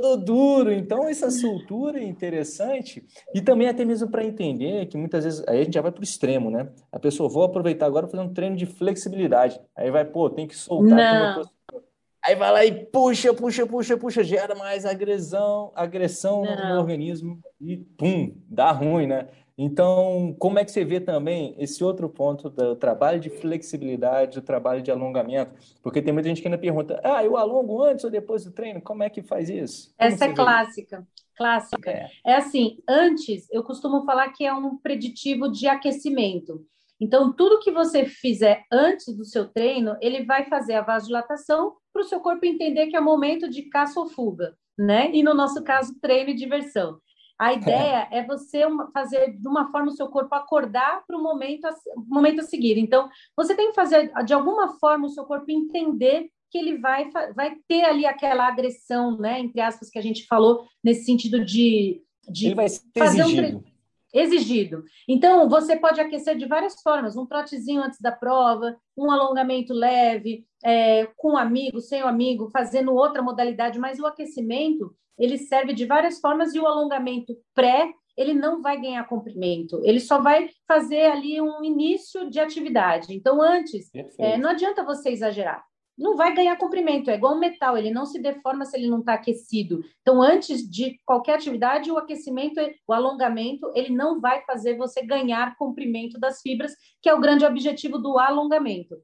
[0.00, 0.72] todo duro.
[0.72, 3.04] Então, essa soltura é interessante.
[3.34, 6.00] E também até mesmo para entender que muitas vezes aí a gente já vai para
[6.00, 6.68] o extremo, né?
[6.92, 9.60] A pessoa, vou aproveitar agora para fazer um treino de flexibilidade.
[9.76, 11.42] Aí vai, pô, tem que soltar.
[12.24, 16.74] Aí vai lá e puxa, puxa, puxa, puxa, gera mais agressão, agressão Não.
[16.74, 19.28] no organismo e pum, dá ruim, né?
[19.60, 24.44] Então, como é que você vê também esse outro ponto do trabalho de flexibilidade, do
[24.44, 25.52] trabalho de alongamento?
[25.82, 28.80] Porque tem muita gente que ainda pergunta: ah, eu alongo antes ou depois do treino?
[28.80, 29.92] Como é que faz isso?
[29.98, 31.04] Como Essa é clássica.
[31.36, 31.90] Clássica.
[31.90, 32.08] É.
[32.24, 36.64] é assim, antes, eu costumo falar que é um preditivo de aquecimento.
[37.00, 42.02] Então, tudo que você fizer antes do seu treino, ele vai fazer a vasodilatação para
[42.02, 45.10] o seu corpo entender que é momento de caça ou fuga, né?
[45.12, 47.00] E no nosso caso, treino e diversão.
[47.38, 48.62] A ideia é, é você
[48.92, 52.76] fazer de uma forma o seu corpo acordar para o momento, a, momento a seguir.
[52.78, 57.10] Então, você tem que fazer de alguma forma o seu corpo entender que ele vai,
[57.34, 62.02] vai ter ali aquela agressão, né, entre aspas, que a gente falou, nesse sentido de,
[62.28, 63.58] de ele vai ser fazer exigido.
[63.58, 63.62] um
[64.12, 64.82] exigido.
[65.08, 70.44] Então, você pode aquecer de várias formas: um trotezinho antes da prova, um alongamento leve,
[70.64, 75.84] é, com amigo, sem o amigo, fazendo outra modalidade, mas o aquecimento ele serve de
[75.84, 81.06] várias formas e o alongamento pré ele não vai ganhar comprimento, ele só vai fazer
[81.06, 83.14] ali um início de atividade.
[83.14, 83.88] Então, antes,
[84.18, 85.64] é, não adianta você exagerar
[85.98, 89.00] não vai ganhar comprimento, é igual um metal, ele não se deforma se ele não
[89.00, 89.82] está aquecido.
[90.00, 95.56] Então, antes de qualquer atividade, o aquecimento, o alongamento, ele não vai fazer você ganhar
[95.56, 96.72] comprimento das fibras,
[97.02, 98.96] que é o grande objetivo do alongamento.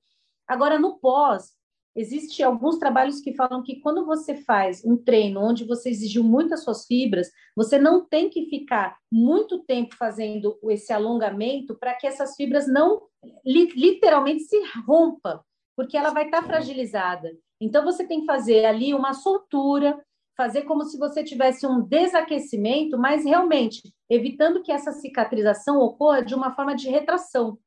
[0.46, 1.52] Agora, no pós,
[1.96, 6.62] existe alguns trabalhos que falam que quando você faz um treino onde você exigiu muitas
[6.62, 12.36] suas fibras, você não tem que ficar muito tempo fazendo esse alongamento para que essas
[12.36, 13.02] fibras não
[13.44, 15.40] literalmente se rompam
[15.76, 17.30] porque ela vai estar tá fragilizada.
[17.60, 19.98] Então, você tem que fazer ali uma soltura,
[20.36, 26.34] fazer como se você tivesse um desaquecimento, mas realmente evitando que essa cicatrização ocorra de
[26.34, 27.58] uma forma de retração.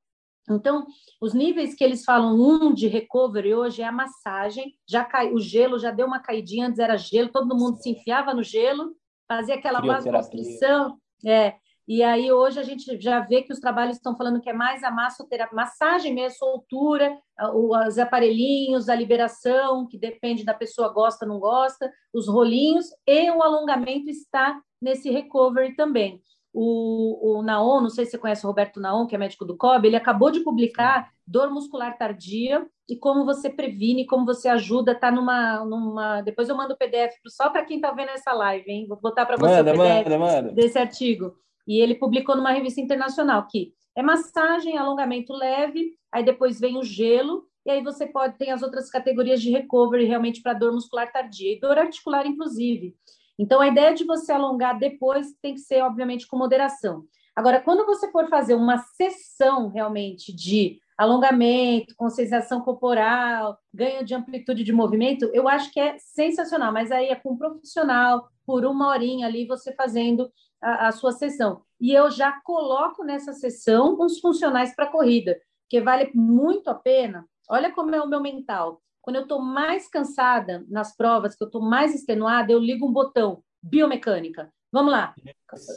[0.49, 0.85] Então,
[1.21, 5.39] os níveis que eles falam um de recovery hoje é a massagem, já cai, o
[5.39, 8.95] gelo já deu uma caidinha, antes era gelo, todo mundo se enfiava no gelo,
[9.27, 11.55] fazia aquela vasoconstrição, é,
[11.87, 14.83] e aí hoje a gente já vê que os trabalhos estão falando que é mais
[14.83, 17.17] a massoterapia, massagem mesmo, soltura,
[17.53, 23.31] os aparelhinhos, a liberação, que depende da pessoa gosta ou não gosta, os rolinhos e
[23.31, 26.21] o alongamento está nesse recovery também.
[26.53, 29.55] O, o Naon, não sei se você conhece o Roberto Naon, que é médico do
[29.55, 34.95] COB, ele acabou de publicar dor muscular tardia e como você previne, como você ajuda,
[34.95, 36.21] tá numa, numa...
[36.21, 38.87] Depois eu mando o PDF só para quem está vendo essa live, hein?
[38.89, 40.51] Vou botar para você manda, o PDF manda, manda.
[40.51, 41.35] desse artigo.
[41.67, 46.83] E ele publicou numa revista internacional que é massagem, alongamento leve, aí depois vem o
[46.83, 51.11] gelo, e aí você pode ter as outras categorias de recovery realmente para dor muscular
[51.11, 52.95] tardia e dor articular, inclusive.
[53.37, 57.03] Então, a ideia de você alongar depois tem que ser, obviamente, com moderação.
[57.35, 64.63] Agora, quando você for fazer uma sessão realmente de alongamento, conscientização corporal, ganho de amplitude
[64.63, 68.87] de movimento, eu acho que é sensacional, mas aí é com um profissional, por uma
[68.87, 70.31] horinha ali, você fazendo
[70.61, 71.61] a, a sua sessão.
[71.79, 75.39] E eu já coloco nessa sessão uns funcionais para corrida,
[75.69, 77.25] que vale muito a pena.
[77.49, 78.81] Olha como é o meu mental.
[79.01, 82.91] Quando eu estou mais cansada nas provas, que eu estou mais extenuada, eu ligo um
[82.91, 84.51] botão, biomecânica.
[84.71, 85.13] Vamos lá.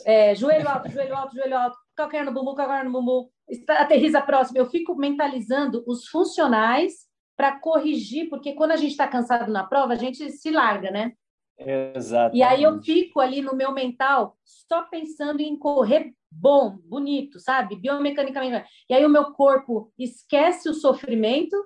[0.05, 3.29] É, joelho alto, joelho alto, joelho alto, calcanhar no bumbum, calcanhar no bumbum,
[3.69, 4.59] aterriza próximo.
[4.59, 9.95] Eu fico mentalizando os funcionais para corrigir, porque quando a gente está cansado na prova,
[9.95, 11.13] a gente se larga, né?
[11.59, 12.37] Exato.
[12.37, 17.77] E aí eu fico ali no meu mental só pensando em correr bom, bonito, sabe?
[17.77, 18.67] Biomecanicamente.
[18.89, 21.57] E aí o meu corpo esquece o sofrimento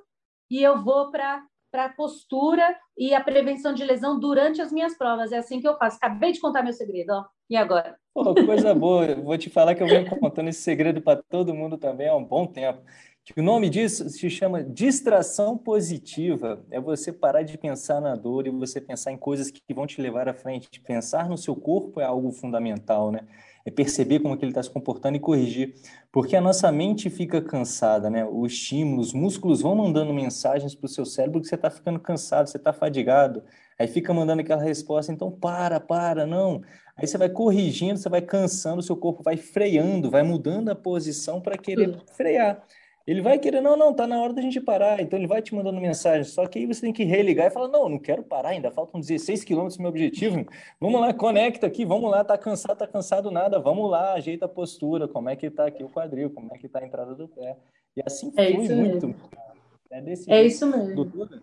[0.50, 2.62] e eu vou para para a postura
[2.96, 5.32] e a prevenção de lesão durante as minhas provas.
[5.32, 5.96] É assim que eu faço.
[6.00, 7.24] Acabei de contar meu segredo, ó.
[7.50, 7.96] E agora?
[8.14, 9.16] Pô, coisa boa.
[9.16, 12.24] Vou te falar que eu venho contando esse segredo para todo mundo também há um
[12.24, 12.80] bom tempo
[13.36, 16.62] o nome disso se chama distração positiva.
[16.70, 20.00] É você parar de pensar na dor e você pensar em coisas que vão te
[20.00, 20.68] levar à frente.
[20.82, 23.20] Pensar no seu corpo é algo fundamental, né?
[23.64, 25.74] É perceber como que ele está se comportando e corrigir.
[26.12, 28.24] Porque a nossa mente fica cansada, né?
[28.24, 31.98] O estímulo, os músculos vão mandando mensagens para o seu cérebro que você está ficando
[31.98, 33.42] cansado, você está fadigado.
[33.78, 36.62] Aí fica mandando aquela resposta, então para, para, não.
[36.96, 40.74] Aí você vai corrigindo, você vai cansando, o seu corpo vai freando, vai mudando a
[40.74, 42.62] posição para querer frear.
[43.06, 45.00] Ele vai querer, não, não, tá na hora da gente parar.
[45.00, 46.24] Então ele vai te mandando mensagem.
[46.24, 48.98] Só que aí você tem que religar e falar: não, não quero parar, ainda faltam
[48.98, 50.46] 16 quilômetros meu objetivo.
[50.80, 54.48] Vamos lá, conecta aqui, vamos lá, tá cansado, tá cansado nada, vamos lá, ajeita a
[54.48, 57.28] postura, como é que tá aqui o quadril, como é que tá a entrada do
[57.28, 57.56] pé.
[57.94, 59.14] E assim é foi muito.
[59.90, 60.94] É, desse é isso mesmo.
[60.94, 61.42] Doutora,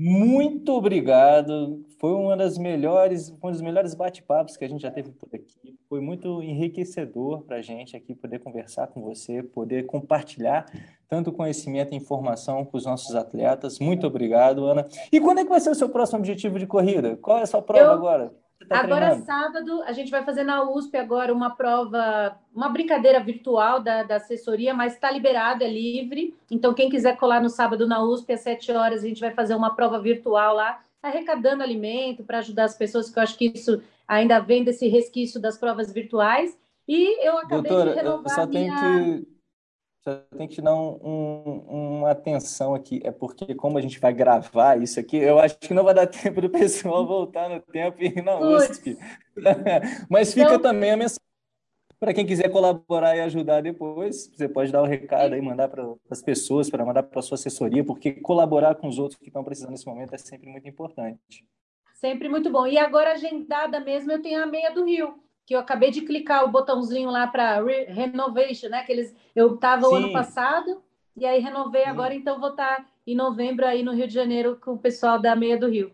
[0.00, 1.84] muito obrigado.
[1.98, 5.76] Foi uma das melhores, um dos melhores bate-papos que a gente já teve por aqui.
[5.88, 10.66] Foi muito enriquecedor para a gente aqui poder conversar com você, poder compartilhar
[11.08, 13.80] tanto conhecimento e informação com os nossos atletas.
[13.80, 14.86] Muito obrigado, Ana.
[15.10, 17.16] E quando é que vai ser o seu próximo objetivo de corrida?
[17.16, 17.92] Qual é a sua prova Eu...
[17.92, 18.47] agora?
[18.66, 19.24] Tá agora, treinando?
[19.24, 24.16] sábado, a gente vai fazer na USP agora uma prova, uma brincadeira virtual da, da
[24.16, 26.36] assessoria, mas está liberado, é livre.
[26.50, 29.54] Então, quem quiser colar no sábado na USP, às 7 horas, a gente vai fazer
[29.54, 33.80] uma prova virtual lá, arrecadando alimento para ajudar as pessoas, que eu acho que isso
[34.06, 36.58] ainda vem desse resquício das provas virtuais.
[36.86, 38.74] E eu acabei Doutora, de renovar só minha...
[38.74, 39.37] que
[40.36, 44.12] tem que te dar um, um, uma atenção aqui, é porque como a gente vai
[44.12, 48.02] gravar isso aqui, eu acho que não vai dar tempo do pessoal voltar no tempo
[48.02, 48.98] e ir na USP.
[50.10, 50.60] Mas fica então...
[50.60, 51.28] também a mensagem
[52.00, 55.68] para quem quiser colaborar e ajudar depois, você pode dar o um recado aí, mandar
[55.68, 59.26] para as pessoas, para mandar para a sua assessoria, porque colaborar com os outros que
[59.26, 61.44] estão precisando nesse momento é sempre muito importante.
[61.94, 62.66] Sempre muito bom.
[62.68, 65.12] E agora, agendada mesmo, eu tenho a meia do Rio
[65.48, 68.82] que eu acabei de clicar o botãozinho lá para re renovation, né?
[68.82, 70.82] Que eles, eu estava o ano passado
[71.16, 71.88] e aí renovei Sim.
[71.88, 75.18] agora, então vou estar tá em novembro aí no Rio de Janeiro com o pessoal
[75.18, 75.90] da Meia do Rio.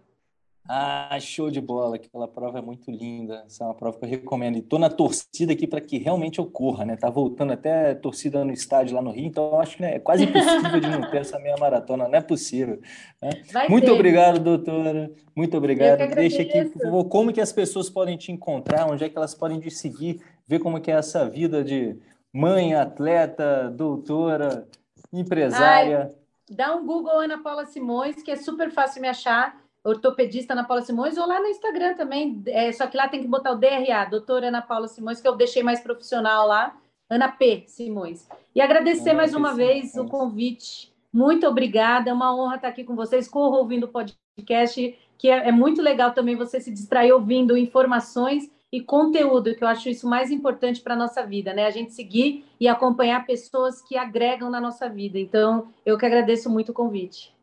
[0.67, 1.97] Ah, show de bola!
[1.97, 3.45] Aquela prova é muito linda.
[3.47, 4.57] Essa é uma prova que eu recomendo.
[4.57, 6.97] E tô na torcida aqui para que realmente ocorra, né?
[6.97, 9.99] Tá voltando até torcida no estádio lá no Rio, então eu acho que né, é
[9.99, 12.09] quase impossível de não ter essa meia maratona.
[12.09, 12.81] Não é possível.
[13.21, 13.31] Né?
[13.69, 13.93] Muito ter.
[13.93, 15.11] obrigado, doutora.
[15.37, 15.99] Muito obrigado.
[16.15, 19.35] Deixa aqui, por favor, como que as pessoas podem te encontrar, onde é que elas
[19.35, 21.95] podem te seguir, ver como que é essa vida de
[22.33, 24.67] mãe, atleta, doutora,
[25.13, 26.11] empresária.
[26.49, 30.65] Ai, dá um Google Ana Paula Simões, que é super fácil me achar ortopedista Ana
[30.65, 33.57] Paula Simões, ou lá no Instagram também, é, só que lá tem que botar o
[33.57, 36.75] DRA, doutora Ana Paula Simões, que eu deixei mais profissional lá,
[37.09, 37.65] Ana P.
[37.67, 38.27] Simões.
[38.55, 39.37] E agradecer Ana mais P.
[39.37, 39.69] uma Simões.
[39.69, 40.93] vez o convite.
[41.13, 45.49] Muito obrigada, é uma honra estar aqui com vocês, corro ouvindo o podcast, que é,
[45.49, 50.09] é muito legal também você se distrair ouvindo informações e conteúdo, que eu acho isso
[50.09, 51.67] mais importante para a nossa vida, né?
[51.67, 55.17] A gente seguir e acompanhar pessoas que agregam na nossa vida.
[55.17, 57.34] Então, eu que agradeço muito o convite.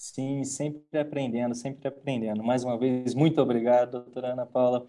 [0.00, 2.42] Sim, sempre aprendendo, sempre aprendendo.
[2.42, 4.86] Mais uma vez, muito obrigado, doutora Ana Paula.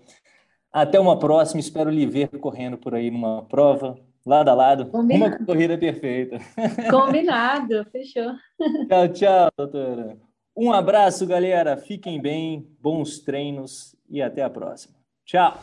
[0.72, 4.86] Até uma próxima, espero lhe ver correndo por aí numa prova, lado a lado.
[4.86, 5.36] Combinado.
[5.36, 6.38] Uma corrida perfeita.
[6.90, 8.32] Combinado, fechou.
[8.88, 10.18] Tchau, tchau, doutora.
[10.56, 11.76] Um abraço, galera.
[11.76, 14.96] Fiquem bem, bons treinos e até a próxima.
[15.26, 15.60] Tchau.